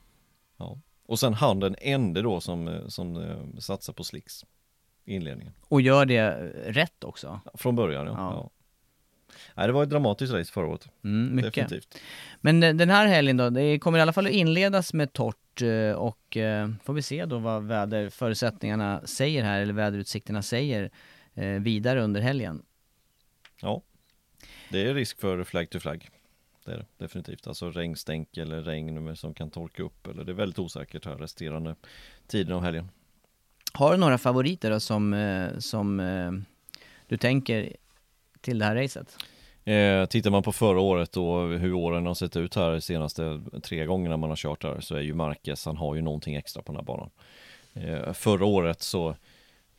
Ja. 0.57 0.79
Och 1.07 1.19
sen 1.19 1.35
han 1.35 1.61
den 1.61 1.77
enda 1.81 2.23
då 2.23 2.41
som, 2.41 2.69
eh, 2.69 2.87
som 2.87 3.17
eh, 3.17 3.59
satsar 3.59 3.93
på 3.93 4.05
slicks 4.05 4.45
i 5.05 5.15
inledningen. 5.15 5.53
Och 5.69 5.81
gör 5.81 6.07
det 6.07 6.31
rätt 6.67 7.05
också? 7.05 7.41
Från 7.55 7.77
början 7.77 8.07
ja. 8.07 8.13
ja. 8.17 8.33
ja. 8.35 8.51
Nej, 9.55 9.67
det 9.67 9.73
var 9.73 9.83
ett 9.83 9.91
dramatiskt 9.91 10.33
race 10.33 10.53
förra 10.53 10.67
året. 10.67 10.89
Mm, 11.05 11.37
mycket. 11.37 11.55
Definitivt. 11.55 11.99
Men 12.41 12.61
den 12.61 12.91
här 12.91 13.07
helgen 13.07 13.37
då, 13.37 13.51
det 13.51 13.79
kommer 13.79 13.99
i 13.99 14.03
alla 14.03 14.13
fall 14.13 14.27
att 14.27 14.33
inledas 14.33 14.93
med 14.93 15.13
torrt 15.13 15.46
Eh, 15.63 15.93
och 15.93 16.37
eh, 16.37 16.71
får 16.85 16.93
vi 16.93 17.03
se 17.03 17.25
då 17.25 17.39
vad 17.39 17.65
väderförutsättningarna 17.65 19.01
säger 19.05 19.43
här, 19.43 19.61
eller 19.61 19.73
väderutsikterna 19.73 20.43
säger 20.43 20.91
eh, 21.35 21.47
vidare 21.47 22.03
under 22.03 22.21
helgen. 22.21 22.63
Ja, 23.61 23.83
det 24.71 24.89
är 24.89 24.95
risk 24.95 25.21
för 25.21 25.45
flagg 25.45 25.71
to 25.71 25.81
flagg. 25.81 26.09
Det 26.65 26.73
är 26.73 26.77
det 26.77 26.87
definitivt. 27.05 27.47
Alltså 27.47 27.71
regnstänk 27.71 28.37
eller 28.37 28.63
regn 28.63 29.17
som 29.17 29.35
kan 29.35 29.51
torka 29.51 29.83
upp 29.83 30.07
eller 30.07 30.25
det 30.25 30.33
är 30.33 30.35
väldigt 30.35 30.59
osäkert 30.59 31.05
här 31.05 31.17
resterande 31.17 31.77
tiden 32.27 32.53
av 32.53 32.63
helgen. 32.63 32.89
Har 33.73 33.93
du 33.93 33.99
några 33.99 34.19
favoriter 34.19 34.71
då 34.71 34.81
som, 34.81 35.49
som 35.59 35.97
du 37.07 37.17
tänker 37.17 37.77
till 38.41 38.59
det 38.59 38.65
här 38.65 38.77
racet? 38.77 39.19
Eh, 39.67 40.07
tittar 40.07 40.31
man 40.31 40.43
på 40.43 40.53
förra 40.53 40.81
året 40.81 41.17
och 41.17 41.49
hur 41.49 41.73
åren 41.73 42.07
har 42.07 42.15
sett 42.15 42.37
ut 42.37 42.55
här 42.55 42.73
de 42.73 42.81
senaste 42.81 43.43
tre 43.63 43.87
gångerna 43.87 44.17
man 44.17 44.31
har 44.31 44.37
kört 44.37 44.65
här 44.65 44.81
så 44.81 44.95
är 44.97 45.01
ju 45.01 45.15
Marquez, 45.15 45.67
han 45.67 45.77
har 45.77 45.95
ju 45.95 46.03
någonting 46.03 46.35
extra 46.35 46.63
på 46.63 46.73
den 46.73 46.77
här 46.77 46.85
banan. 46.85 47.11
Eh, 47.75 48.13
förra 48.13 48.45
året 48.45 48.83
så 48.83 49.17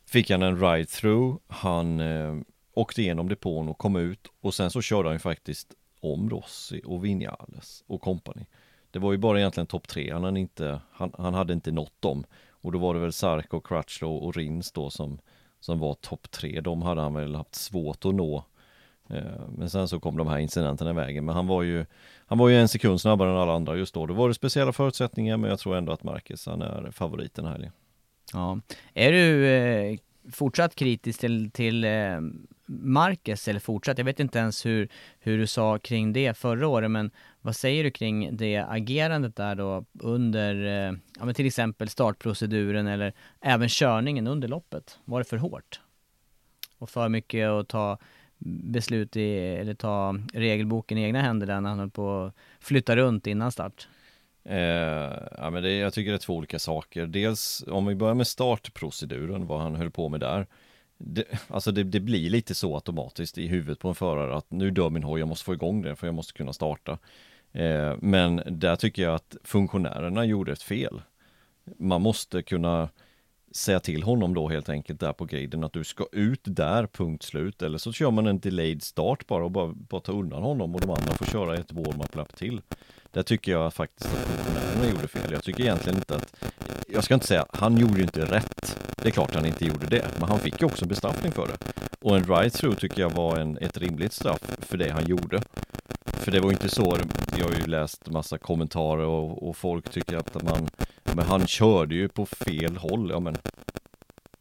fick 0.06 0.30
han 0.30 0.42
en 0.42 0.58
ride-through, 0.58 1.38
han 1.48 2.00
eh, 2.00 2.36
åkte 2.74 3.02
igenom 3.02 3.30
depån 3.30 3.70
och 3.70 3.78
kom 3.78 3.96
ut 3.96 4.28
och 4.42 4.54
sen 4.54 4.72
så 4.72 4.82
körde 4.82 5.10
han 5.10 5.16
ju 5.16 5.20
faktiskt 5.20 5.74
om 6.00 6.30
Rossi 6.30 6.82
och 6.86 7.06
Vinales 7.06 7.84
och 7.88 8.02
company. 8.02 8.46
Det 8.92 9.00
var 9.00 9.12
ju 9.12 9.18
bara 9.18 9.40
egentligen 9.40 9.68
topp 9.68 9.88
tre, 9.88 10.14
han 10.14 10.24
hade 10.24 10.40
inte, 10.40 10.82
han, 10.92 11.12
han, 11.18 11.34
hade 11.34 11.54
inte 11.54 11.72
nått 11.72 12.02
dem. 12.02 12.24
Och 12.50 12.72
då 12.72 12.80
var 12.80 12.94
det 12.94 13.00
väl 13.00 13.14
Sarko, 13.14 13.60
Crutchlow 13.60 14.18
och 14.18 14.36
Rins 14.36 14.72
då 14.72 14.90
som, 14.90 15.20
som 15.60 15.80
var 15.80 15.94
topp 15.94 16.32
tre. 16.32 16.62
De 16.62 16.82
hade 16.82 17.02
han 17.02 17.14
väl 17.14 17.36
haft 17.36 17.56
svårt 17.56 18.06
att 18.06 18.16
nå 18.16 18.44
Eh, 19.10 19.42
men 19.58 19.70
sen 19.70 19.88
så 19.88 20.00
kom 20.00 20.18
de 20.18 20.28
här 20.28 20.38
incidenterna 20.38 20.92
i 20.92 20.94
vägen. 20.94 21.26
Men 21.26 21.36
han 21.36 21.48
var 21.48 21.64
ju 21.64 21.86
Han 22.26 22.38
var 22.38 22.50
ju 22.50 22.60
en 22.60 22.68
sekund 22.68 23.02
snabbare 23.02 23.32
än 23.32 23.38
alla 23.38 23.54
andra 23.54 23.76
just 23.76 23.94
då. 23.94 24.06
Det 24.06 24.14
var 24.14 24.28
det 24.28 24.34
speciella 24.34 24.74
förutsättningar 24.74 25.38
men 25.38 25.50
jag 25.50 25.60
tror 25.60 25.78
ändå 25.78 25.92
att 25.92 26.04
Marcus 26.04 26.46
han 26.46 26.62
är 26.62 26.92
favoriten 26.92 27.46
här. 27.46 27.72
Ja. 28.34 28.60
Är 28.94 29.12
du 29.12 29.48
eh, 29.48 29.98
fortsatt 30.32 30.76
kritisk 30.76 31.20
till, 31.20 31.52
till 31.52 31.84
eh, 31.84 32.20
Marcus 32.66 33.48
eller 33.48 33.60
fortsatt? 33.60 33.98
Jag 33.98 34.06
vet 34.06 34.20
inte 34.20 34.40
ens 34.40 34.66
hur, 34.66 34.90
hur 35.20 35.38
du 35.38 35.48
sa 35.48 35.80
kring 35.80 36.14
det 36.14 36.38
förra 36.38 36.68
året 36.68 36.92
men 36.92 37.12
vad 37.42 37.56
säger 37.56 37.84
du 37.84 37.92
kring 37.92 38.38
det 38.38 38.58
agerandet 38.58 39.36
där 39.36 39.56
då 39.56 39.86
under, 40.00 40.56
eh, 40.66 40.98
ja 41.20 41.26
men 41.26 41.34
till 41.34 41.46
exempel 41.46 41.90
startproceduren 41.90 42.88
eller 42.88 43.14
även 43.42 43.70
körningen 43.70 44.28
under 44.28 44.48
loppet? 44.48 45.00
Var 45.06 45.20
det 45.20 45.26
för 45.26 45.38
hårt? 45.38 45.82
Och 46.78 46.90
för 46.90 47.10
mycket 47.10 47.50
att 47.50 47.68
ta 47.68 47.98
beslut 48.40 49.16
i, 49.16 49.38
eller 49.38 49.74
ta 49.74 50.16
regelboken 50.34 50.98
i 50.98 51.04
egna 51.04 51.22
händer 51.22 51.48
där 51.48 51.62
när 51.62 51.70
han 51.70 51.80
höll 51.80 51.90
på 51.90 52.24
att 52.24 52.34
flytta 52.60 52.96
runt 52.96 53.28
innan 53.28 53.52
start? 53.52 53.88
Eh, 54.50 54.58
ja, 55.38 55.50
men 55.50 55.64
det, 55.64 55.72
jag 55.72 55.94
tycker 55.94 56.12
det 56.12 56.18
är 56.18 56.20
två 56.20 56.36
olika 56.36 56.60
saker. 56.60 57.08
Dels 57.08 57.64
om 57.68 57.86
vi 57.86 57.96
börjar 57.96 58.14
med 58.14 58.28
startproceduren, 58.28 59.48
vad 59.48 59.62
han 59.62 59.76
höll 59.76 59.92
på 59.92 60.10
med 60.10 60.20
där. 60.20 60.48
Det, 60.98 61.24
alltså 61.48 61.72
det, 61.72 61.84
det, 61.84 62.00
blir 62.00 62.30
lite 62.30 62.56
så 62.56 62.76
automatiskt 62.76 63.38
i 63.38 63.48
huvudet 63.48 63.80
på 63.80 63.88
en 63.88 63.96
förare 63.96 64.38
att 64.38 64.52
nu 64.52 64.72
dör 64.72 64.90
min 64.90 65.04
hoj, 65.04 65.20
jag 65.20 65.28
måste 65.28 65.46
få 65.46 65.54
igång 65.54 65.82
den 65.82 65.96
för 65.96 66.08
jag 66.08 66.14
måste 66.14 66.34
kunna 66.34 66.54
starta. 66.54 66.98
Eh, 67.52 67.96
men 68.00 68.42
där 68.46 68.76
tycker 68.76 69.02
jag 69.02 69.16
att 69.16 69.38
funktionärerna 69.44 70.26
gjorde 70.26 70.52
ett 70.52 70.62
fel. 70.62 71.02
Man 71.78 72.02
måste 72.02 72.42
kunna 72.42 72.90
säga 73.52 73.80
till 73.80 74.04
honom 74.04 74.34
då 74.34 74.50
helt 74.50 74.70
enkelt 74.70 75.00
där 75.00 75.14
på 75.14 75.26
griden 75.26 75.64
att 75.64 75.74
du 75.74 75.84
ska 75.84 76.06
ut 76.12 76.42
där, 76.44 76.88
punkt 76.88 77.24
slut. 77.24 77.62
Eller 77.62 77.78
så 77.78 77.92
kör 77.92 78.12
man 78.12 78.28
en 78.28 78.40
delayed 78.40 78.84
start 78.84 79.28
bara 79.28 79.44
och 79.44 79.52
bara, 79.52 79.74
bara 79.74 80.02
ta 80.02 80.12
undan 80.12 80.44
honom 80.44 80.76
och 80.76 80.82
de 80.82 80.90
andra 80.90 81.14
får 81.14 81.26
köra 81.26 81.56
ett 81.56 81.72
warm-up 81.72 82.16
lapp 82.16 82.36
till. 82.36 82.62
Där 83.12 83.24
tycker 83.24 83.52
jag 83.52 83.74
faktiskt 83.74 84.06
att 84.06 84.20
funktionärerna 84.20 84.90
gjorde 84.90 85.08
fel. 85.08 85.32
Jag 85.32 85.44
tycker 85.44 85.64
egentligen 85.64 85.98
inte 85.98 86.16
att, 86.16 86.36
jag 86.88 87.04
ska 87.04 87.14
inte 87.14 87.28
säga, 87.28 87.46
han 87.50 87.78
gjorde 87.78 88.02
inte 88.02 88.26
rätt. 88.26 88.78
Det 88.96 89.08
är 89.08 89.12
klart 89.12 89.36
han 89.36 89.46
inte 89.46 89.66
gjorde 89.66 89.86
det, 89.86 90.06
men 90.20 90.30
han 90.30 90.40
fick 90.40 90.62
ju 90.62 90.68
också 90.68 90.86
bestraffning 90.86 91.32
för 91.32 91.48
det. 91.48 91.58
Och 92.02 92.18
en 92.18 92.24
right 92.24 92.54
through 92.54 92.78
tycker 92.78 93.02
jag 93.02 93.10
var 93.10 93.38
en, 93.38 93.58
ett 93.58 93.78
rimligt 93.78 94.14
straff 94.14 94.42
för 94.60 94.78
det 94.78 94.92
han 94.92 95.06
gjorde. 95.06 95.42
För 96.06 96.32
det 96.32 96.40
var 96.40 96.52
inte 96.52 96.70
så, 96.70 96.98
jag 97.38 97.46
har 97.46 97.54
ju 97.54 97.66
läst 97.66 98.10
massa 98.10 98.38
kommentarer 98.38 99.06
och, 99.06 99.50
och 99.50 99.58
folk 99.58 99.90
tycker 99.90 100.18
att 100.18 100.44
man 100.44 100.70
men 101.18 101.26
han 101.26 101.48
körde 101.48 101.96
ju 101.96 102.10
på 102.10 102.26
fel 102.26 102.78
håll, 102.78 103.10
ja 103.10 103.20
men 103.20 103.38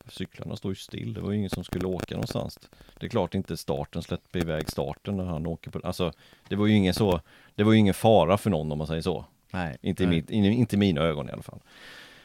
Cyklarna 0.09 0.57
står 0.57 0.71
ju 0.71 0.77
still, 0.77 1.15
det 1.15 1.21
var 1.21 1.31
ju 1.31 1.39
ingen 1.39 1.51
som 1.51 1.65
skulle 1.65 1.87
åka 1.87 2.15
någonstans. 2.15 2.59
Det 3.01 3.07
är 3.07 3.11
klart 3.11 3.35
inte 3.35 3.57
starten 3.57 4.03
släpper 4.03 4.39
iväg 4.39 4.71
starten 4.71 5.17
när 5.17 5.25
han 5.25 5.47
åker 5.47 5.71
på, 5.71 5.81
alltså 5.85 6.13
Det 6.49 6.57
var 6.57 6.67
ju 6.67 6.75
ingen 6.75 6.95
så 6.95 7.21
Det 7.55 7.65
var 7.65 7.73
ju 7.73 7.79
ingen 7.79 7.95
fara 7.95 8.39
för 8.39 8.51
någon 8.51 8.73
om 8.73 8.79
man 8.79 8.87
säger 8.87 9.03
så. 9.03 9.25
Nej 9.51 9.77
Inte, 9.81 10.05
I. 10.05 10.07
Mitt, 10.07 10.31
inte 10.31 10.77
i 10.77 10.79
mina 10.79 11.01
ögon 11.01 11.29
i 11.29 11.33
alla 11.33 11.43
fall. 11.43 11.61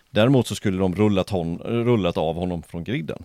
Däremot 0.09 0.47
så 0.47 0.55
skulle 0.55 0.77
de 0.77 0.95
rullat, 0.95 1.29
hon, 1.29 1.57
rullat 1.57 2.17
av 2.17 2.35
honom 2.35 2.63
från 2.63 2.83
griden. 2.83 3.23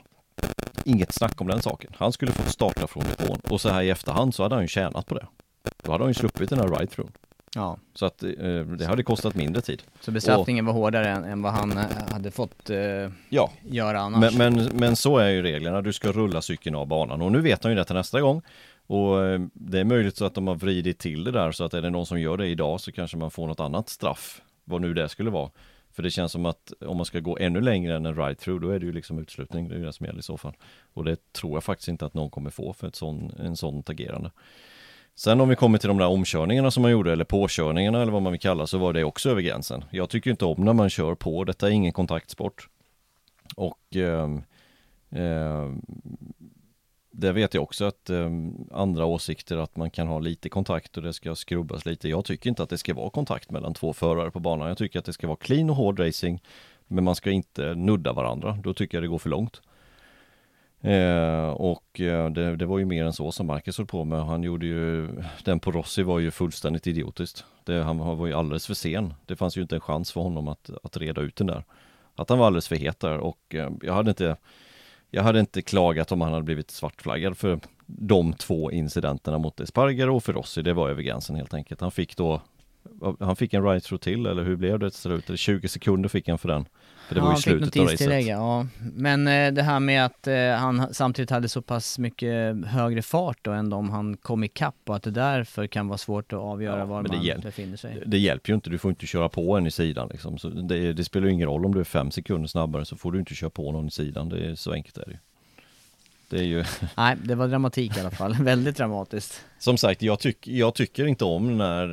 Inget 0.85 1.13
snack 1.13 1.41
om 1.41 1.47
den 1.47 1.63
saken. 1.63 1.93
Han 1.97 2.13
skulle 2.13 2.33
fått 2.33 2.49
starta 2.49 2.87
från 2.87 3.05
depån 3.05 3.41
och 3.51 3.61
så 3.61 3.69
här 3.69 3.83
i 3.83 3.91
efterhand 3.91 4.35
så 4.35 4.43
hade 4.43 4.55
han 4.55 4.65
ju 4.65 4.69
tjänat 4.69 5.07
på 5.07 5.15
det. 5.15 5.27
Då 5.83 5.93
hade 5.93 6.05
han 6.05 6.11
ju 6.11 6.15
sluppit 6.15 6.51
den 6.51 6.59
här 6.59 6.69
ride-through 6.69 7.09
Ja, 7.57 7.79
Så 7.95 8.07
att 8.07 8.23
eh, 8.23 8.29
det 8.79 8.87
hade 8.87 9.03
kostat 9.03 9.35
mindre 9.35 9.63
tid. 9.63 9.83
så 10.01 10.11
bestraffningen 10.11 10.65
var 10.67 10.73
hårdare 10.73 11.09
än, 11.09 11.25
än 11.25 11.43
vad 11.43 11.53
han 11.53 11.79
eh, 11.79 11.85
hade 12.11 12.31
fått 12.31 12.71
eh, 12.71 12.79
Ja, 13.29 13.53
göra 13.63 14.01
annars. 14.01 14.35
men, 14.35 14.55
men, 14.55 14.71
men 14.77 14.97
så 14.97 15.19
är 15.19 15.29
ju 15.29 15.43
reglerna. 15.43 15.83
Du 15.83 15.93
ska 15.93 16.13
rulla 16.13 16.43
cykeln 16.43 16.77
av 16.77 16.87
banan 16.87 17.23
och 17.23 17.33
nu 17.33 17.41
vet 17.41 17.63
han 17.65 17.73
ju 17.73 17.77
detta 17.77 17.95
nästa 17.95 18.21
gång. 18.21 18.43
Och 18.87 19.25
eh, 19.25 19.41
det 19.53 19.81
är 19.81 19.85
möjligt 19.85 20.17
så 20.17 20.25
att 20.25 20.35
de 20.35 20.47
har 20.47 20.55
vridit 20.55 20.99
till 20.99 21.25
det 21.25 21.31
där 21.31 21.53
så 21.53 21.65
att 21.65 21.75
är 21.75 21.83
det 21.83 21.91
någon 21.91 22.07
som 22.07 22.21
gör 22.21 22.37
det 22.37 22.47
idag 22.47 22.81
så 22.81 22.93
kanske 22.93 23.17
man 23.17 23.31
får 23.31 23.47
något 23.47 23.61
annat 23.61 23.89
straff. 23.89 24.41
Vad 24.65 24.81
nu 24.81 24.95
det 24.95 25.09
skulle 25.09 25.31
vara. 25.31 25.51
För 25.93 26.03
det 26.03 26.11
känns 26.11 26.33
som 26.33 26.47
att 26.47 26.73
om 26.87 26.97
man 26.97 27.07
ska 27.07 27.21
gå 27.21 27.39
ännu 27.39 27.61
längre 27.61 27.97
än 27.97 28.07
en 28.07 28.15
ride-through 28.17 28.61
då 28.61 28.71
är 28.71 28.79
det 28.79 28.87
ju 28.87 28.93
liksom 28.93 29.19
utslutning. 29.19 29.69
Det 29.69 29.75
är 29.75 29.79
ju 29.79 29.85
det 29.85 29.93
som 29.93 30.07
gäller 30.07 30.19
i 30.19 30.23
så 30.23 30.37
fall. 30.37 30.53
Och 30.95 31.05
det 31.05 31.33
tror 31.33 31.57
jag 31.57 31.65
faktiskt 31.65 31.89
inte 31.89 32.07
att 32.07 32.15
någon 32.15 32.31
kommer 32.31 32.51
få 32.51 32.73
för 32.73 32.89
ett 32.89 32.97
sån, 32.97 33.33
en 33.39 33.57
sånt 33.57 33.91
agerande. 33.91 34.31
Sen 35.19 35.41
om 35.41 35.49
vi 35.49 35.57
kommer 35.57 35.79
till 35.79 35.89
de 35.89 35.99
där 35.99 36.07
omkörningarna 36.07 36.71
som 36.71 36.83
man 36.83 36.91
gjorde 36.91 37.13
eller 37.13 37.25
påkörningarna 37.25 38.03
eller 38.03 38.13
vad 38.13 38.23
man 38.23 38.33
vill 38.33 38.41
kalla 38.41 38.67
så 38.67 38.79
var 38.79 38.93
det 38.93 39.05
också 39.05 39.31
över 39.31 39.43
gränsen. 39.43 39.85
Jag 39.91 40.11
tycker 40.11 40.31
inte 40.31 40.45
om 40.45 40.65
när 40.65 40.73
man 40.73 40.91
kör 40.91 41.15
på. 41.15 41.45
Detta 41.45 41.67
är 41.67 41.71
ingen 41.71 41.93
kontaktsport. 41.93 42.69
Och 43.57 43.97
eh, 43.97 44.31
eh, 45.23 45.71
det 47.11 47.33
vet 47.33 47.55
jag 47.55 47.63
också 47.63 47.85
att 47.85 48.11
eh, 48.11 48.31
andra 48.73 49.05
åsikter 49.05 49.57
att 49.57 49.77
man 49.77 49.91
kan 49.91 50.09
ha 50.09 50.19
lite 50.19 50.49
kontakt 50.49 50.97
och 50.97 51.03
det 51.03 51.13
ska 51.13 51.35
skrubbas 51.35 51.87
lite. 51.87 52.09
Jag 52.09 52.25
tycker 52.25 52.51
inte 52.51 52.63
att 52.63 52.71
det 52.71 52.79
ska 52.79 52.95
vara 52.95 53.11
kontakt 53.11 53.51
mellan 53.51 53.75
två 53.75 53.93
förare 53.93 54.31
på 54.31 54.41
banan. 54.41 54.69
Jag 54.69 54.79
tycker 54.79 54.99
att 54.99 55.05
det 55.05 55.13
ska 55.13 55.27
vara 55.27 55.37
clean 55.37 55.71
och 55.71 55.77
hård 55.77 56.01
racing. 56.01 56.43
Men 56.87 57.05
man 57.05 57.15
ska 57.15 57.31
inte 57.31 57.75
nudda 57.75 58.13
varandra. 58.13 58.59
Då 58.63 58.75
tycker 58.75 58.97
jag 58.97 59.03
det 59.03 59.09
går 59.09 59.19
för 59.19 59.31
långt. 59.31 59.61
Eh, 60.81 61.49
och 61.49 62.01
eh, 62.01 62.31
det, 62.31 62.57
det 62.57 62.67
var 62.67 62.79
ju 62.79 62.85
mer 62.85 63.05
än 63.05 63.13
så 63.13 63.33
som 63.33 63.47
Marcus 63.47 63.79
höll 63.79 63.87
på 63.87 64.05
med. 64.05 64.27
Han 64.27 64.43
gjorde 64.43 64.67
ju, 64.67 65.09
den 65.45 65.61
på 65.61 65.71
Rossi 65.71 66.03
var 66.03 66.19
ju 66.19 66.31
fullständigt 66.31 66.87
idiotiskt. 66.87 67.45
Det, 67.65 67.83
han 67.83 67.99
var 67.99 68.27
ju 68.27 68.33
alldeles 68.33 68.67
för 68.67 68.75
sen. 68.75 69.15
Det 69.27 69.37
fanns 69.37 69.57
ju 69.57 69.63
inte 69.63 69.75
en 69.75 69.81
chans 69.81 70.13
för 70.13 70.21
honom 70.21 70.49
att, 70.49 70.71
att 70.83 70.97
reda 70.97 71.21
ut 71.21 71.37
den 71.37 71.47
där. 71.47 71.65
Att 72.15 72.29
han 72.29 72.39
var 72.39 72.47
alldeles 72.47 72.69
för 72.69 72.77
het 72.77 73.01
där 73.01 73.19
och 73.19 73.55
eh, 73.55 73.71
jag 73.83 73.95
hade 73.95 74.11
inte 74.11 74.37
jag 75.11 75.23
hade 75.23 75.41
inte 75.41 75.63
klagat 75.63 76.13
om 76.13 76.21
han 76.21 76.33
hade 76.33 76.45
blivit 76.45 76.71
svartflaggad 76.71 77.37
för 77.37 77.61
de 77.87 78.33
två 78.33 78.73
incidenterna 78.73 79.39
mot 79.39 79.61
Espargaro 79.61 80.17
och 80.17 80.25
för 80.25 80.33
Rossi. 80.33 80.63
Det 80.63 80.73
var 80.73 80.89
över 80.91 81.03
gränsen 81.03 81.37
helt 81.37 81.55
enkelt. 81.55 81.81
Han 81.81 81.91
fick 81.91 82.17
då 82.17 82.41
han 83.21 83.37
fick 83.37 83.55
en 83.55 83.65
right 83.65 83.85
through 83.85 84.03
till 84.03 84.27
eller 84.27 84.45
hur 84.45 84.57
blev 84.57 84.79
det 84.79 84.91
till 84.91 84.99
slut? 85.01 85.31
20 85.35 85.69
sekunder 85.69 86.09
fick 86.09 86.29
han 86.29 86.39
för 86.39 86.49
den. 86.49 86.65
För 87.09 87.15
det 87.15 87.21
ja, 87.21 87.25
var 87.25 87.33
ju 87.33 87.37
slutet 87.37 87.77
av 87.77 87.87
racet. 87.87 88.27
ja. 88.27 88.67
Men 88.95 89.29
eh, 89.29 89.53
det 89.53 89.63
här 89.63 89.81
med 89.81 90.05
att 90.05 90.27
eh, 90.27 90.51
han 90.51 90.95
samtidigt 90.95 91.31
hade 91.31 91.49
så 91.49 91.63
pass 91.63 91.99
mycket 91.99 92.67
högre 92.67 93.03
fart 93.03 93.39
då 93.43 93.51
än 93.51 93.73
om 93.73 93.91
han 93.91 94.17
kom 94.17 94.45
ikapp 94.45 94.75
och 94.87 94.97
att 94.97 95.03
det 95.03 95.11
därför 95.11 95.67
kan 95.67 95.89
vara 95.89 95.99
svårt 95.99 96.33
att 96.33 96.39
avgöra 96.39 96.79
Ja, 96.79 96.85
var 96.85 97.03
det 97.03 97.09
man 97.09 97.23
hjäl- 97.23 97.41
befinner 97.43 97.77
sig. 97.77 98.03
Det 98.07 98.19
hjälper 98.19 98.51
ju 98.51 98.55
inte, 98.55 98.71
du 98.71 98.79
får 98.79 98.89
inte 98.89 99.07
köra 99.07 99.29
på 99.29 99.57
en 99.57 99.67
i 99.67 99.71
sidan 99.71 100.09
liksom. 100.13 100.39
så 100.39 100.49
det, 100.49 100.93
det 100.93 101.05
spelar 101.05 101.27
ju 101.27 101.33
ingen 101.33 101.49
roll 101.49 101.65
om 101.65 101.75
du 101.75 101.81
är 101.81 101.85
fem 101.85 102.11
sekunder 102.11 102.49
snabbare 102.49 102.85
så 102.85 102.97
får 102.97 103.13
du 103.13 103.19
inte 103.19 103.35
köra 103.35 103.51
på 103.51 103.73
någon 103.73 103.87
i 103.87 103.91
sidan. 103.91 104.29
Det 104.29 104.39
är 104.51 104.55
så 104.55 104.73
enkelt 104.73 104.99
är 104.99 105.05
det 105.07 105.11
ju. 105.13 105.19
Det 106.29 106.39
är 106.39 106.43
ju, 106.43 106.65
Nej, 106.97 107.17
det 107.25 107.35
var 107.35 107.49
dramatik 107.49 107.97
i 107.97 108.01
alla 108.01 108.11
fall. 108.11 108.35
Väldigt 108.41 108.77
dramatiskt. 108.77 109.45
som 109.59 109.77
sagt, 109.77 110.03
jag, 110.03 110.19
tyck, 110.21 110.49
jag 110.49 110.75
tycker 110.75 111.07
inte 111.07 111.25
om 111.25 111.59
när, 111.59 111.85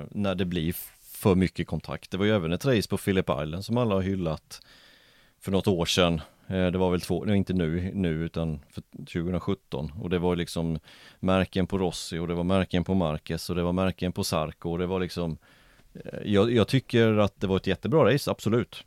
eh, 0.00 0.04
när 0.10 0.34
det 0.34 0.44
blir 0.44 0.74
för 1.02 1.34
mycket 1.34 1.66
kontakt. 1.66 2.10
Det 2.10 2.16
var 2.16 2.24
ju 2.24 2.34
även 2.34 2.52
ett 2.52 2.64
race 2.64 2.88
på 2.88 2.96
Phillip 2.96 3.30
Island 3.42 3.64
som 3.64 3.76
alla 3.76 3.94
har 3.94 4.02
hyllat 4.02 4.60
för 5.40 5.52
något 5.52 5.66
år 5.66 5.86
sedan. 5.86 6.20
Eh, 6.46 6.66
Det 6.66 6.78
var 6.78 6.90
väl 6.90 7.00
två, 7.00 7.26
inte 7.34 7.52
nu, 7.52 7.90
nu 7.94 8.08
utan 8.08 8.60
för 8.70 8.82
2017 8.98 9.92
och 10.00 10.10
det 10.10 10.18
var 10.18 10.36
liksom 10.36 10.78
märken 11.20 11.66
på 11.66 11.78
Rossi 11.78 12.18
och 12.18 12.28
det 12.28 12.34
var 12.34 12.44
märken 12.44 12.84
på 12.84 12.94
Marquez 12.94 13.50
och 13.50 13.56
det 13.56 13.62
var 13.62 13.72
märken 13.72 14.12
på 14.12 14.24
Sarko 14.24 14.70
och 14.70 14.78
det 14.78 14.86
var 14.86 15.00
liksom 15.00 15.36
eh, 15.94 16.18
jag, 16.24 16.52
jag 16.52 16.68
tycker 16.68 17.18
att 17.18 17.40
det 17.40 17.46
var 17.46 17.56
ett 17.56 17.66
jättebra 17.66 18.14
race, 18.14 18.30
absolut. 18.30 18.84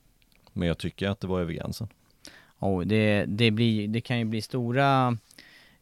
Men 0.54 0.68
jag 0.68 0.78
tycker 0.78 1.10
att 1.10 1.20
det 1.20 1.28
var 1.28 1.42
över 1.42 1.54
gränsen. 1.54 1.88
Och 2.60 2.88
det, 2.88 3.26
det, 3.28 3.52
blir, 3.52 3.88
det 3.88 4.02
kan 4.02 4.20
ju 4.20 4.26
bli 4.26 4.42
stora 4.42 5.18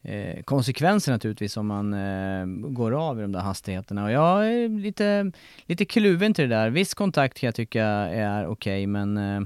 eh, 0.02 0.44
konsekvenser 0.44 1.12
naturligtvis 1.12 1.58
om 1.58 1.68
man 1.68 1.94
eh, 1.94 2.46
går 2.72 2.92
av 2.92 3.20
i 3.20 3.22
de 3.22 3.32
där 3.32 3.40
hastigheterna. 3.40 4.04
Och 4.04 4.12
jag 4.12 4.54
är 4.54 4.70
lite, 4.70 5.32
lite 5.66 5.86
kluven 5.86 6.34
till 6.34 6.50
det 6.50 6.56
där. 6.56 6.70
Viss 6.70 6.94
kontakt 6.94 7.40
kan 7.40 7.48
jag 7.48 7.56
tycka 7.56 7.86
är 7.86 8.48
okej, 8.48 8.88
men 8.88 9.18
eh, 9.18 9.42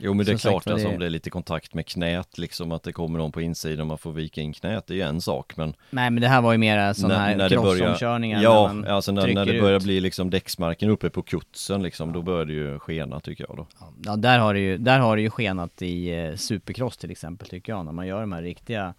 Jo 0.00 0.14
men 0.14 0.26
det 0.26 0.32
är 0.32 0.36
sagt 0.36 0.42
klart 0.42 0.66
var, 0.66 0.72
alltså 0.72 0.88
det- 0.88 0.94
om 0.94 1.00
det 1.00 1.06
är 1.06 1.10
lite 1.10 1.30
kontakt 1.30 1.74
med 1.74 1.86
knät 1.86 2.38
liksom 2.38 2.72
att 2.72 2.82
det 2.82 2.92
kommer 2.92 3.18
någon 3.18 3.32
på 3.32 3.40
insidan 3.40 3.80
och 3.80 3.86
man 3.86 3.98
får 3.98 4.12
vika 4.12 4.40
in 4.40 4.52
knät, 4.52 4.86
det 4.86 4.94
är 4.94 4.96
ju 4.96 5.02
en 5.02 5.20
sak 5.20 5.56
men 5.56 5.74
nej 5.90 6.10
men 6.10 6.20
det 6.20 6.28
här 6.28 6.40
var 6.42 6.52
ju 6.52 6.58
mera 6.58 6.94
sådana 6.94 7.18
här 7.18 7.48
crossomkörningar. 7.48 8.42
Ja, 8.42 8.66
man 8.72 8.84
alltså 8.86 9.12
när, 9.12 9.34
när 9.34 9.46
det 9.46 9.60
börjar 9.60 9.76
ut. 9.76 9.82
bli 9.84 10.00
liksom 10.00 10.30
däcksmarken 10.30 10.90
uppe 10.90 11.10
på 11.10 11.22
kutsen 11.22 11.82
liksom, 11.82 12.12
då 12.12 12.22
börjar 12.22 12.44
det 12.44 12.52
ju 12.52 12.78
skena 12.78 13.20
tycker 13.20 13.46
jag 13.48 13.56
då. 13.56 13.66
Ja, 14.04 14.16
där 14.16 14.38
har 14.38 14.54
det 14.54 14.60
ju, 14.60 14.78
där 14.78 14.98
har 14.98 15.16
det 15.16 15.22
ju 15.22 15.30
skenat 15.30 15.82
i 15.82 16.08
eh, 16.10 16.34
supercross 16.34 16.96
till 16.96 17.10
exempel 17.10 17.48
tycker 17.48 17.72
jag, 17.72 17.84
när 17.84 17.92
man 17.92 18.06
gör 18.06 18.20
de 18.20 18.32
här 18.32 18.42
riktiga 18.42 18.94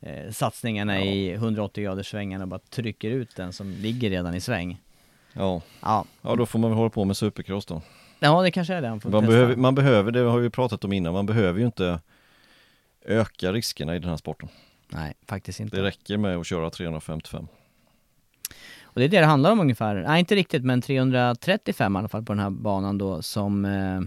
eh, 0.00 0.30
satsningarna 0.32 1.00
i 1.00 1.32
180 1.32 1.84
graders 1.84 2.10
svängarna 2.10 2.44
och 2.44 2.48
bara 2.48 2.60
trycker 2.70 3.10
ut 3.10 3.36
den 3.36 3.52
som 3.52 3.70
ligger 3.70 4.10
redan 4.10 4.34
i 4.34 4.40
sväng. 4.40 4.80
Ja, 5.32 5.60
Ja, 5.82 6.04
ja 6.22 6.36
då 6.36 6.46
får 6.46 6.58
man 6.58 6.70
väl 6.70 6.76
hålla 6.78 6.90
på 6.90 7.04
med 7.04 7.16
supercross 7.16 7.66
då. 7.66 7.82
Ja 8.20 8.42
det 8.42 8.50
kanske 8.50 8.74
är 8.74 8.82
det 8.82 8.88
han 8.88 9.00
får 9.00 9.10
Man 9.10 9.20
testa. 9.22 9.32
behöver, 9.32 9.56
man 9.56 9.74
behöver, 9.74 10.12
det 10.12 10.20
har 10.20 10.38
vi 10.38 10.50
pratat 10.50 10.84
om 10.84 10.92
innan, 10.92 11.12
man 11.12 11.26
behöver 11.26 11.60
ju 11.60 11.66
inte 11.66 12.00
öka 13.04 13.52
riskerna 13.52 13.96
i 13.96 13.98
den 13.98 14.10
här 14.10 14.16
sporten. 14.16 14.48
Nej, 14.88 15.14
faktiskt 15.28 15.60
inte. 15.60 15.76
Det 15.76 15.82
räcker 15.82 16.16
med 16.16 16.36
att 16.36 16.46
köra 16.46 16.70
355. 16.70 17.46
Och 18.82 19.00
det 19.00 19.04
är 19.04 19.08
det 19.08 19.20
det 19.20 19.26
handlar 19.26 19.52
om 19.52 19.60
ungefär. 19.60 19.94
Nej, 19.94 20.20
inte 20.20 20.34
riktigt, 20.34 20.64
men 20.64 20.82
335 20.82 21.96
i 21.96 21.98
alla 21.98 22.08
fall 22.08 22.22
på 22.24 22.32
den 22.32 22.42
här 22.42 22.50
banan 22.50 22.98
då 22.98 23.22
som, 23.22 23.64
eh, 23.64 24.00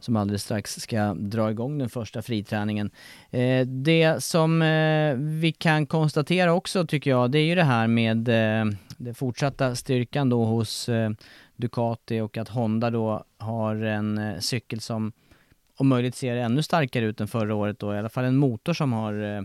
som 0.00 0.16
alldeles 0.16 0.42
strax 0.42 0.74
ska 0.74 1.14
dra 1.14 1.50
igång 1.50 1.78
den 1.78 1.88
första 1.88 2.22
friträningen. 2.22 2.90
Eh, 3.30 3.66
det 3.66 4.24
som 4.24 4.62
eh, 4.62 5.14
vi 5.14 5.52
kan 5.58 5.86
konstatera 5.86 6.52
också 6.54 6.86
tycker 6.86 7.10
jag, 7.10 7.30
det 7.30 7.38
är 7.38 7.44
ju 7.44 7.54
det 7.54 7.64
här 7.64 7.86
med 7.86 8.28
eh, 8.28 8.72
den 8.96 9.14
fortsatta 9.14 9.74
styrkan 9.74 10.28
då 10.28 10.44
hos 10.44 10.88
eh, 10.88 11.10
Ducati 11.62 12.20
och 12.20 12.36
att 12.36 12.48
Honda 12.48 12.90
då 12.90 13.24
har 13.38 13.76
en 13.76 14.18
eh, 14.18 14.38
cykel 14.38 14.80
som 14.80 15.12
om 15.76 15.88
möjligt 15.88 16.14
ser 16.14 16.36
ännu 16.36 16.62
starkare 16.62 17.04
ut 17.04 17.20
än 17.20 17.28
förra 17.28 17.54
året 17.54 17.78
då, 17.78 17.94
i 17.94 17.98
alla 17.98 18.08
fall 18.08 18.24
en 18.24 18.36
motor 18.36 18.72
som 18.72 18.92
har 18.92 19.36
eh, 19.36 19.42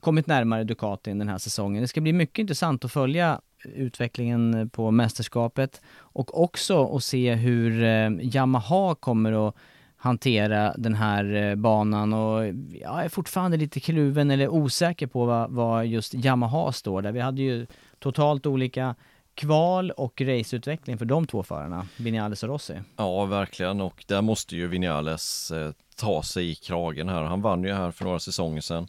kommit 0.00 0.26
närmare 0.26 0.64
Ducati 0.64 1.10
den 1.12 1.28
här 1.28 1.38
säsongen. 1.38 1.82
Det 1.82 1.88
ska 1.88 2.00
bli 2.00 2.12
mycket 2.12 2.38
intressant 2.38 2.84
att 2.84 2.92
följa 2.92 3.40
utvecklingen 3.64 4.70
på 4.70 4.90
mästerskapet 4.90 5.80
och 5.98 6.42
också 6.42 6.96
att 6.96 7.04
se 7.04 7.34
hur 7.34 7.82
eh, 7.82 8.10
Yamaha 8.20 8.94
kommer 8.94 9.48
att 9.48 9.54
hantera 9.96 10.74
den 10.76 10.94
här 10.94 11.34
eh, 11.34 11.54
banan 11.54 12.12
och 12.12 12.46
jag 12.80 13.04
är 13.04 13.08
fortfarande 13.08 13.56
lite 13.56 13.80
kluven 13.80 14.30
eller 14.30 14.48
osäker 14.48 15.06
på 15.06 15.24
vad, 15.24 15.50
vad 15.50 15.86
just 15.86 16.14
Yamaha 16.14 16.72
står 16.72 17.02
där. 17.02 17.12
Vi 17.12 17.20
hade 17.20 17.42
ju 17.42 17.66
totalt 17.98 18.46
olika 18.46 18.94
kval 19.40 19.90
och 19.90 20.20
raceutveckling 20.20 20.98
för 20.98 21.04
de 21.04 21.26
två 21.26 21.42
förarna, 21.42 21.86
Vinales 21.96 22.42
och 22.42 22.48
Rossi. 22.48 22.80
Ja, 22.96 23.24
verkligen 23.24 23.80
och 23.80 24.04
där 24.08 24.22
måste 24.22 24.56
ju 24.56 24.66
Vinales 24.66 25.50
eh, 25.50 25.72
ta 25.96 26.22
sig 26.22 26.50
i 26.50 26.54
kragen 26.54 27.08
här. 27.08 27.22
Han 27.22 27.42
vann 27.42 27.64
ju 27.64 27.72
här 27.72 27.90
för 27.90 28.04
några 28.04 28.18
säsonger 28.18 28.60
sedan. 28.60 28.88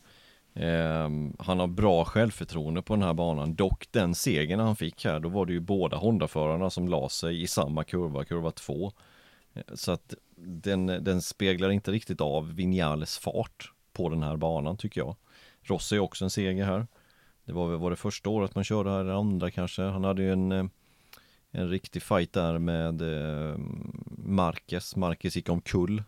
Ehm, 0.54 1.36
han 1.40 1.60
har 1.60 1.68
bra 1.68 2.06
självförtroende 2.06 2.82
på 2.82 2.94
den 2.94 3.04
här 3.04 3.14
banan. 3.14 3.56
Dock 3.56 3.88
den 3.92 4.16
segern 4.16 4.60
han 4.60 4.76
fick 4.76 5.06
här, 5.06 5.20
då 5.20 5.30
var 5.30 5.46
det 5.46 5.54
ju 5.54 5.60
båda 5.60 5.98
Honda-förarna 5.98 6.70
som 6.70 6.88
la 6.88 7.10
sig 7.10 7.42
i 7.42 7.48
samma 7.48 7.84
kurva, 7.84 8.26
kurva 8.26 8.52
2. 8.52 8.92
Eh, 9.54 9.62
så 9.74 9.92
att 9.92 10.14
den, 10.36 10.86
den 10.86 11.22
speglar 11.22 11.70
inte 11.70 11.92
riktigt 11.92 12.22
av 12.22 12.56
Vinales 12.56 13.18
fart 13.18 13.72
på 13.94 14.10
den 14.10 14.24
här 14.24 14.38
banan 14.38 14.78
tycker 14.78 15.02
jag. 15.02 15.16
Rossi 15.64 15.96
är 15.96 16.00
också 16.00 16.24
en 16.24 16.30
seger 16.30 16.66
här. 16.66 16.88
Det 17.52 17.56
var 17.56 17.68
väl 17.70 17.80
var 17.80 17.90
det 17.90 17.96
första 17.96 18.30
året 18.30 18.56
man 18.56 18.64
körde 18.64 18.90
här, 18.90 19.04
det 19.04 19.16
andra 19.16 19.52
kanske. 19.52 19.82
Han 19.82 20.04
hade 20.04 20.22
ju 20.24 20.32
en, 20.32 20.52
eh, 20.52 20.66
en 21.52 21.70
riktig 21.70 22.04
fight 22.04 22.34
där 22.34 22.58
med 22.58 23.02
eh, 23.02 23.58
Marquez. 24.18 24.96
Marquez 24.96 25.36
gick 25.36 25.50
omkull. 25.50 26.04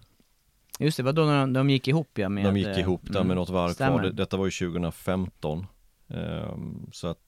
Just 0.79 0.97
det, 0.97 1.03
var 1.03 1.13
då 1.13 1.25
när 1.25 1.39
de, 1.39 1.53
de 1.53 1.69
gick 1.69 1.87
ihop 1.87 2.09
ja 2.17 2.29
med... 2.29 2.45
De 2.45 2.57
gick 2.57 2.67
eh, 2.67 2.79
ihop 2.79 3.01
där 3.03 3.15
mm, 3.15 3.27
med 3.27 3.37
något 3.37 3.49
varv 3.49 3.69
stämmer. 3.69 3.97
kvar. 3.97 4.03
Det- 4.03 4.11
Detta 4.11 4.37
var 4.37 4.45
ju 4.45 4.51
2015. 4.51 5.65
Ehm, 6.07 6.89
så 6.91 7.07
att 7.07 7.27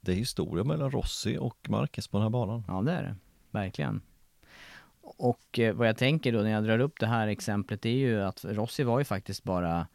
det 0.00 0.12
är 0.12 0.16
historia 0.16 0.64
mellan 0.64 0.90
Rossi 0.90 1.38
och 1.38 1.66
Marquez 1.68 2.08
på 2.08 2.16
den 2.16 2.22
här 2.22 2.30
banan. 2.30 2.64
Ja, 2.68 2.82
det 2.82 2.92
är 2.92 3.02
det. 3.02 3.16
Verkligen. 3.50 4.00
Och 5.00 5.60
vad 5.74 5.88
jag 5.88 5.96
tänker 5.96 6.32
då 6.32 6.38
när 6.38 6.50
jag 6.50 6.64
drar 6.64 6.78
upp 6.78 7.00
det 7.00 7.06
här 7.06 7.28
exemplet 7.28 7.86
är 7.86 7.90
ju 7.90 8.22
att 8.22 8.44
Rossi 8.44 8.82
var 8.82 8.98
ju 8.98 9.04
faktiskt 9.04 9.44
bara, 9.44 9.86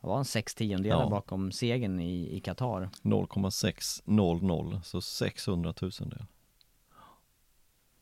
vad 0.00 0.08
var 0.08 0.16
han, 0.16 0.24
sex 0.24 0.54
tiondelar 0.54 1.00
Ja. 1.02 1.08
bakom 1.08 1.52
segern 1.52 2.00
i, 2.00 2.40
Qatar. 2.40 2.90
0,600 3.02 4.80
så 4.84 5.00
600 5.00 5.74
000 5.82 5.90
del. 5.90 6.24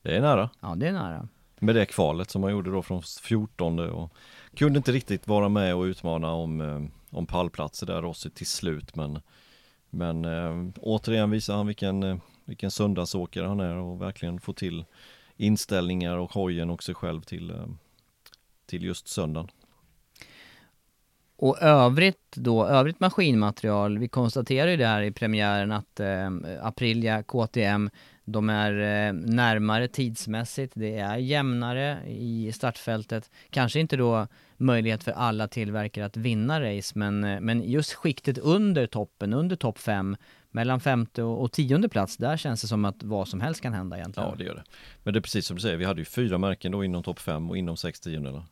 Det 0.03 0.17
är 0.17 0.21
nära. 0.21 0.51
Ja, 0.61 0.75
det 0.75 0.89
är 0.89 0.93
nära. 0.93 1.29
Med 1.59 1.75
det 1.75 1.87
kvalet 1.87 2.31
som 2.31 2.41
man 2.41 2.51
gjorde 2.51 2.71
då 2.71 2.83
från 2.83 3.03
14 3.03 3.79
och 3.79 4.13
kunde 4.55 4.77
inte 4.77 4.93
riktigt 4.93 5.29
vara 5.29 5.49
med 5.49 5.75
och 5.75 5.83
utmana 5.83 6.33
om, 6.33 6.61
eh, 6.61 6.83
om 7.11 7.27
pallplatser 7.27 7.87
där 7.87 8.03
Rossi 8.03 8.31
till 8.31 8.47
slut 8.47 8.97
men 8.97 9.21
Men 9.91 10.25
eh, 10.25 10.73
återigen 10.81 11.31
visar 11.31 11.57
han 11.57 11.67
vilken, 11.67 12.03
eh, 12.03 12.17
vilken 12.45 12.71
söndagsåkare 12.71 13.47
han 13.47 13.61
är 13.61 13.77
och 13.77 14.03
verkligen 14.03 14.41
få 14.41 14.53
till 14.53 14.85
inställningar 15.37 16.17
och 16.17 16.33
hojen 16.33 16.71
och 16.71 16.83
sig 16.83 16.95
själv 16.95 17.21
till, 17.23 17.53
till 18.67 18.83
just 18.85 19.09
söndagen. 19.09 19.49
Och 21.39 21.63
övrigt 21.63 22.37
då, 22.37 22.67
övrigt 22.67 23.01
maskinmaterial, 23.01 23.99
vi 23.99 24.09
konstaterar 24.09 24.71
ju 24.71 24.77
det 24.77 24.87
här 24.87 25.03
i 25.03 25.13
premiären 25.13 25.73
att 25.73 26.01
eh, 26.01 26.31
Aprilia 26.63 27.23
KTM, 27.23 27.91
de 28.25 28.51
är 28.51 28.73
eh, 28.73 29.13
närmare 29.13 29.89
tidsmässigt, 29.89 30.73
det 30.77 30.99
är 30.99 31.17
jämnare 31.17 31.99
i 32.09 32.53
startfältet. 32.55 33.31
Kanske 33.51 33.81
inte 33.81 33.97
då 33.97 34.27
möjlighet 34.57 35.05
för 35.05 35.13
alla 35.13 35.49
tillverkare 35.49 36.05
att 36.05 36.17
vinna 36.17 36.61
race, 36.61 36.99
men, 36.99 37.25
eh, 37.25 37.41
men 37.41 37.71
just 37.71 37.95
skiktet 37.95 38.39
under 38.39 38.87
toppen, 38.87 39.33
under 39.33 39.57
topp 39.57 39.79
5, 39.79 40.17
mellan 40.51 40.81
femte 40.81 41.23
och, 41.23 41.43
och 41.43 41.53
tionde 41.53 41.89
plats, 41.89 42.17
där 42.17 42.37
känns 42.37 42.63
det 42.63 42.69
som 42.69 42.85
att 42.85 43.03
vad 43.03 43.29
som 43.29 43.41
helst 43.41 43.61
kan 43.61 43.73
hända 43.73 43.97
egentligen. 43.97 44.29
Ja, 44.29 44.37
det 44.39 44.45
gör 44.45 44.55
det. 44.55 44.65
Men 45.03 45.15
det 45.15 45.19
är 45.19 45.23
precis 45.23 45.47
som 45.47 45.57
du 45.57 45.63
säger, 45.63 45.77
vi 45.77 45.85
hade 45.85 46.01
ju 46.01 46.05
fyra 46.05 46.39
märken 46.39 46.73
då 46.73 46.85
inom 46.85 47.03
topp 47.03 47.19
5 47.19 47.51
och 47.51 47.57
inom 47.57 47.77
sex 47.77 48.01
tiondelar. 48.01 48.45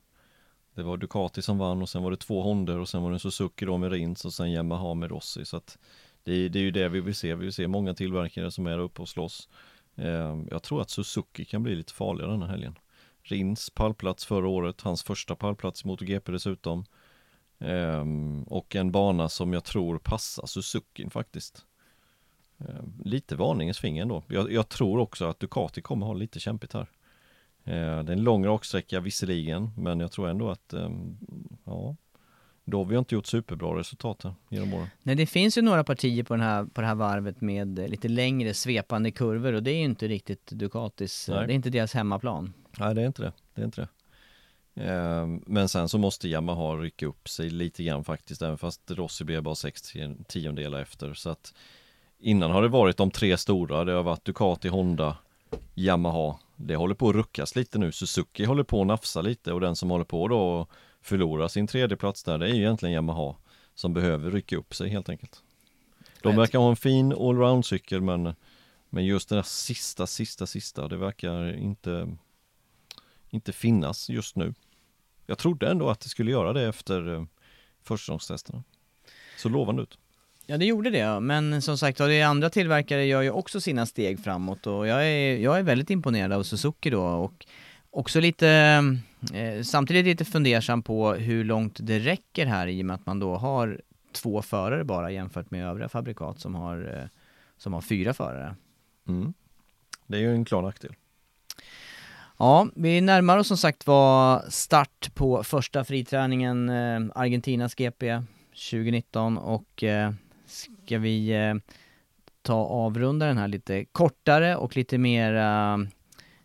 Det 0.74 0.82
var 0.82 0.96
Ducati 0.96 1.42
som 1.42 1.58
vann 1.58 1.82
och 1.82 1.88
sen 1.88 2.02
var 2.02 2.10
det 2.10 2.16
två 2.16 2.42
Honder 2.42 2.78
och 2.78 2.88
sen 2.88 3.02
var 3.02 3.12
det 3.12 3.18
Suzuki 3.18 3.64
då 3.64 3.78
med 3.78 3.92
Rins 3.92 4.24
och 4.24 4.32
sen 4.32 4.52
Yamaha 4.52 4.94
med 4.94 5.10
Rossi 5.10 5.44
så 5.44 5.56
att 5.56 5.78
det, 6.22 6.48
det 6.48 6.58
är 6.58 6.62
ju 6.62 6.70
det 6.70 6.88
vi 6.88 7.00
vill 7.00 7.14
se. 7.14 7.34
Vi 7.34 7.44
vill 7.44 7.52
se 7.52 7.68
många 7.68 7.94
tillverkare 7.94 8.50
som 8.50 8.66
är 8.66 8.78
uppe 8.78 9.02
och 9.02 9.08
slåss. 9.08 9.48
Eh, 9.96 10.38
jag 10.50 10.62
tror 10.62 10.80
att 10.80 10.90
Suzuki 10.90 11.44
kan 11.44 11.62
bli 11.62 11.74
lite 11.74 11.92
farligare 11.92 12.30
den 12.30 12.42
här 12.42 12.48
helgen. 12.48 12.78
Rins 13.22 13.70
pallplats 13.70 14.24
förra 14.24 14.48
året, 14.48 14.80
hans 14.80 15.02
första 15.02 15.36
pallplats 15.36 15.84
i 15.84 15.86
MotoGP 15.86 16.32
dessutom. 16.32 16.84
Eh, 17.58 18.04
och 18.46 18.76
en 18.76 18.92
bana 18.92 19.28
som 19.28 19.52
jag 19.52 19.64
tror 19.64 19.98
passar 19.98 20.46
Suzuki 20.46 21.10
faktiskt. 21.10 21.66
Eh, 22.58 22.84
lite 23.04 23.36
varningens 23.36 23.78
finger 23.78 24.02
ändå. 24.02 24.22
Jag, 24.28 24.52
jag 24.52 24.68
tror 24.68 24.98
också 24.98 25.24
att 25.24 25.40
Ducati 25.40 25.82
kommer 25.82 26.06
ha 26.06 26.14
lite 26.14 26.40
kämpigt 26.40 26.72
här. 26.72 26.90
Eh, 27.64 27.72
det 27.74 28.12
är 28.12 28.12
en 28.12 28.22
lång 28.22 28.46
raksträcka 28.46 29.00
visserligen, 29.00 29.70
men 29.76 30.00
jag 30.00 30.12
tror 30.12 30.28
ändå 30.28 30.50
att, 30.50 30.72
ehm, 30.72 31.16
ja, 31.64 31.96
då 32.64 32.78
har 32.78 32.84
vi 32.84 32.96
inte 32.98 33.14
gjort 33.14 33.26
superbra 33.26 33.78
resultat 33.78 34.24
här 34.24 34.34
genom 34.48 34.74
åren. 34.74 34.86
Nej, 35.02 35.14
det 35.14 35.26
finns 35.26 35.58
ju 35.58 35.62
några 35.62 35.84
partier 35.84 36.22
på, 36.24 36.34
den 36.34 36.40
här, 36.42 36.64
på 36.64 36.80
det 36.80 36.86
här 36.86 36.94
varvet 36.94 37.40
med 37.40 37.90
lite 37.90 38.08
längre 38.08 38.54
svepande 38.54 39.10
kurvor 39.10 39.52
och 39.52 39.62
det 39.62 39.70
är 39.70 39.76
ju 39.76 39.84
inte 39.84 40.08
riktigt 40.08 40.46
Ducatis, 40.50 41.28
Nej. 41.28 41.46
det 41.46 41.52
är 41.52 41.54
inte 41.54 41.70
deras 41.70 41.94
hemmaplan. 41.94 42.52
Nej, 42.78 42.94
det 42.94 43.02
är 43.02 43.06
inte 43.06 43.22
det. 43.22 43.32
Det 43.54 43.60
är 43.60 43.64
inte 43.64 43.80
det. 43.80 43.88
Ehm, 44.84 45.42
Men 45.46 45.68
sen 45.68 45.88
så 45.88 45.98
måste 45.98 46.28
Yamaha 46.28 46.76
rycka 46.76 47.06
upp 47.06 47.28
sig 47.28 47.50
lite 47.50 47.84
grann 47.84 48.04
faktiskt, 48.04 48.42
även 48.42 48.58
fast 48.58 48.90
Rossi 48.90 49.24
blev 49.24 49.42
bara 49.42 49.54
sex 49.54 49.82
tio- 49.82 50.16
tiondelar 50.28 50.80
efter. 50.80 51.14
Så 51.14 51.30
att 51.30 51.54
innan 52.18 52.50
har 52.50 52.62
det 52.62 52.68
varit 52.68 52.96
de 52.96 53.10
tre 53.10 53.36
stora, 53.36 53.84
det 53.84 53.92
har 53.92 54.02
varit 54.02 54.24
Ducati, 54.24 54.68
Honda, 54.68 55.16
Yamaha. 55.74 56.38
Det 56.56 56.76
håller 56.76 56.94
på 56.94 57.08
att 57.08 57.14
ruckas 57.14 57.56
lite 57.56 57.78
nu. 57.78 57.92
Suzuki 57.92 58.44
håller 58.44 58.62
på 58.62 58.80
att 58.80 58.86
nafsa 58.86 59.20
lite 59.20 59.52
och 59.52 59.60
den 59.60 59.76
som 59.76 59.90
håller 59.90 60.04
på 60.04 60.28
då 60.28 60.60
att 60.60 60.68
förlora 61.00 61.48
sin 61.48 61.66
tredje 61.66 61.96
plats 61.96 62.24
där, 62.24 62.38
det 62.38 62.46
är 62.46 62.54
ju 62.54 62.60
egentligen 62.60 62.92
Yamaha 62.92 63.36
som 63.74 63.94
behöver 63.94 64.30
rycka 64.30 64.56
upp 64.56 64.74
sig 64.74 64.88
helt 64.88 65.08
enkelt. 65.08 65.42
De 66.22 66.36
verkar 66.36 66.58
ha 66.58 66.70
en 66.70 66.76
fin 66.76 67.12
allround-cykel 67.12 68.00
men, 68.00 68.34
men 68.90 69.04
just 69.04 69.28
den 69.28 69.36
där 69.36 69.42
sista, 69.42 70.06
sista, 70.06 70.46
sista, 70.46 70.88
det 70.88 70.96
verkar 70.96 71.56
inte, 71.56 72.16
inte 73.30 73.52
finnas 73.52 74.10
just 74.10 74.36
nu. 74.36 74.54
Jag 75.26 75.38
trodde 75.38 75.70
ändå 75.70 75.90
att 75.90 76.00
det 76.00 76.08
skulle 76.08 76.30
göra 76.30 76.52
det 76.52 76.62
efter 76.62 77.14
eh, 77.14 77.24
försäsongstesterna. 77.82 78.62
Så 79.38 79.48
lovande 79.48 79.82
ut. 79.82 79.98
Ja 80.46 80.58
det 80.58 80.64
gjorde 80.64 80.90
det, 80.90 81.20
men 81.20 81.62
som 81.62 81.78
sagt 81.78 81.98
det 81.98 82.22
andra 82.22 82.50
tillverkare 82.50 83.04
gör 83.04 83.22
ju 83.22 83.30
också 83.30 83.60
sina 83.60 83.86
steg 83.86 84.20
framåt 84.20 84.66
och 84.66 84.86
jag 84.86 85.06
är, 85.06 85.36
jag 85.36 85.58
är 85.58 85.62
väldigt 85.62 85.90
imponerad 85.90 86.32
av 86.32 86.42
Suzuki 86.42 86.90
då 86.90 87.02
och 87.02 87.46
också 87.90 88.20
lite, 88.20 88.48
eh, 89.34 89.62
samtidigt 89.62 90.04
lite 90.04 90.24
fundersam 90.24 90.82
på 90.82 91.12
hur 91.12 91.44
långt 91.44 91.78
det 91.80 91.98
räcker 91.98 92.46
här 92.46 92.66
i 92.66 92.82
och 92.82 92.86
med 92.86 92.94
att 92.94 93.06
man 93.06 93.18
då 93.18 93.36
har 93.36 93.80
två 94.12 94.42
förare 94.42 94.84
bara 94.84 95.10
jämfört 95.10 95.50
med 95.50 95.66
övriga 95.66 95.88
fabrikat 95.88 96.40
som 96.40 96.54
har, 96.54 96.98
eh, 97.00 97.08
som 97.58 97.72
har 97.72 97.80
fyra 97.80 98.14
förare. 98.14 98.54
Mm. 99.08 99.34
Det 100.06 100.16
är 100.16 100.20
ju 100.20 100.34
en 100.34 100.44
klar 100.44 100.62
nackdel. 100.62 100.92
Ja, 102.38 102.68
vi 102.74 103.00
närmar 103.00 103.38
oss 103.38 103.48
som 103.48 103.56
sagt 103.56 103.86
var 103.86 104.44
start 104.48 105.14
på 105.14 105.44
första 105.44 105.84
friträningen 105.84 106.68
eh, 106.68 107.00
Argentinas 107.14 107.74
GP 107.74 108.22
2019 108.70 109.38
och 109.38 109.84
eh, 109.84 110.12
ska 110.86 110.98
vi 110.98 111.30
eh, 111.48 111.54
ta 112.42 112.54
avrunda 112.64 113.26
den 113.26 113.38
här 113.38 113.48
lite 113.48 113.84
kortare 113.84 114.56
och 114.56 114.76
lite 114.76 114.98
mera 114.98 115.74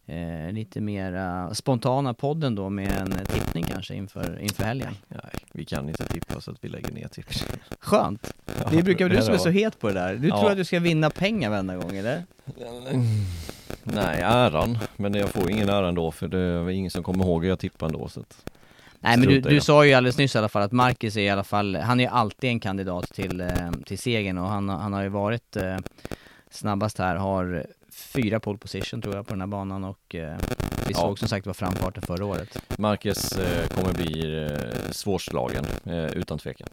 eh, 0.05 0.51
lite 0.51 0.81
mera 0.81 1.53
spontana 1.53 2.13
podden 2.13 2.55
då 2.55 2.69
med 2.69 2.91
en 3.01 3.25
tippning 3.25 3.63
kanske 3.63 3.95
inför, 3.95 4.39
inför 4.39 4.63
helgen. 4.63 4.93
Nej, 5.07 5.19
vi 5.51 5.65
kan 5.65 5.89
inte 5.89 6.05
tippa 6.05 6.41
så 6.41 6.51
att 6.51 6.57
vi 6.61 6.69
lägger 6.69 6.91
ner 6.91 7.07
tips. 7.07 7.45
Skönt! 7.79 8.33
Ja, 8.45 8.53
Det 8.71 8.83
brukar 8.83 9.05
vara 9.09 9.17
du 9.17 9.23
som 9.25 9.33
är 9.33 9.37
så 9.37 9.49
het 9.49 9.79
på 9.79 9.87
det 9.87 9.93
där. 9.93 10.15
Du 10.15 10.27
Ja. 10.27 10.39
tror 10.39 10.51
att 10.51 10.57
du 10.57 10.65
ska 10.65 10.79
vinna 10.79 11.09
pengar 11.09 11.49
varenda 11.49 11.75
gång 11.77 11.95
eller? 11.95 12.23
Nej, 13.83 14.21
äran. 14.21 14.77
Men 14.97 15.13
jag 15.13 15.29
får 15.29 15.51
ingen 15.51 15.69
ära 15.69 15.87
ändå 15.89 16.11
för 16.11 16.27
det 16.27 16.39
är 16.39 16.69
ingen 16.69 16.91
som 16.91 17.03
kommer 17.03 17.25
ihåg 17.25 17.41
hur 17.43 17.49
jag 17.49 17.59
tippar 17.59 17.87
ändå. 17.87 18.07
Så 18.07 18.19
att... 18.19 18.51
Nej 18.99 19.17
men 19.17 19.27
du, 19.27 19.41
du 19.41 19.61
sa 19.61 19.85
ju 19.85 19.93
alldeles 19.93 20.17
nyss 20.17 20.35
i 20.35 20.37
alla 20.37 20.49
fall 20.49 20.61
att 20.61 20.71
Marcus 20.71 21.15
är 21.17 21.21
i 21.21 21.29
alla 21.29 21.43
fall, 21.43 21.75
han 21.75 21.99
är 21.99 22.03
ju 22.03 22.09
alltid 22.09 22.49
en 22.49 22.59
kandidat 22.59 23.13
till, 23.13 23.41
eh, 23.41 23.71
till 23.85 23.99
segern 23.99 24.37
och 24.37 24.47
han, 24.49 24.69
han 24.69 24.93
har 24.93 25.01
ju 25.03 25.09
varit 25.09 25.55
eh, 25.55 25.77
snabbast 26.51 26.97
här, 26.97 27.15
har 27.15 27.65
fyra 27.91 28.39
pole 28.39 28.57
position 28.57 29.01
tror 29.01 29.15
jag 29.15 29.27
på 29.27 29.33
den 29.33 29.41
här 29.41 29.47
banan 29.47 29.83
och 29.83 30.15
eh, 30.15 30.37
vi 30.87 30.93
Ja. 30.93 30.99
såg 30.99 31.19
som 31.19 31.27
sagt 31.27 31.45
var 31.45 31.53
framfarten 31.53 32.03
förra 32.03 32.25
året. 32.25 32.57
Marcus 32.77 33.31
eh, 33.31 33.67
kommer 33.67 33.93
bli 33.93 34.43
eh, 34.43 34.91
svårslagen, 34.91 35.65
eh, 35.85 36.05
utan 36.05 36.39
tvekan. 36.39 36.67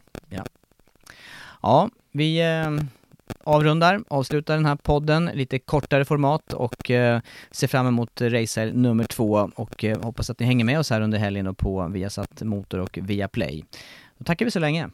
Ja, 1.61 1.89
vi 2.11 2.39
eh, 2.41 2.71
avrundar, 3.43 4.03
avslutar 4.07 4.55
den 4.55 4.65
här 4.65 4.75
podden, 4.75 5.29
lite 5.33 5.59
kortare 5.59 6.05
format 6.05 6.53
och 6.53 6.91
eh, 6.91 7.21
ser 7.51 7.67
fram 7.67 7.87
emot 7.87 8.21
racer 8.21 8.71
nummer 8.73 9.03
två 9.03 9.51
och 9.55 9.83
eh, 9.83 10.01
hoppas 10.01 10.29
att 10.29 10.39
ni 10.39 10.45
hänger 10.45 10.65
med 10.65 10.79
oss 10.79 10.89
här 10.89 11.01
under 11.01 11.17
helgen 11.17 11.47
och 11.47 11.57
på 11.57 11.87
Viasat 11.87 12.41
Motor 12.41 12.79
och 12.79 12.99
Viaplay. 13.01 13.63
Då 14.17 14.23
tackar 14.23 14.45
vi 14.45 14.51
så 14.51 14.59
länge. 14.59 14.89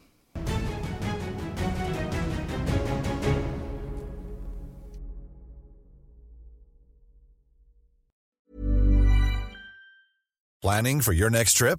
Planning 10.62 11.02
for 11.02 11.14
your 11.14 11.30
next 11.30 11.58
trip? 11.58 11.78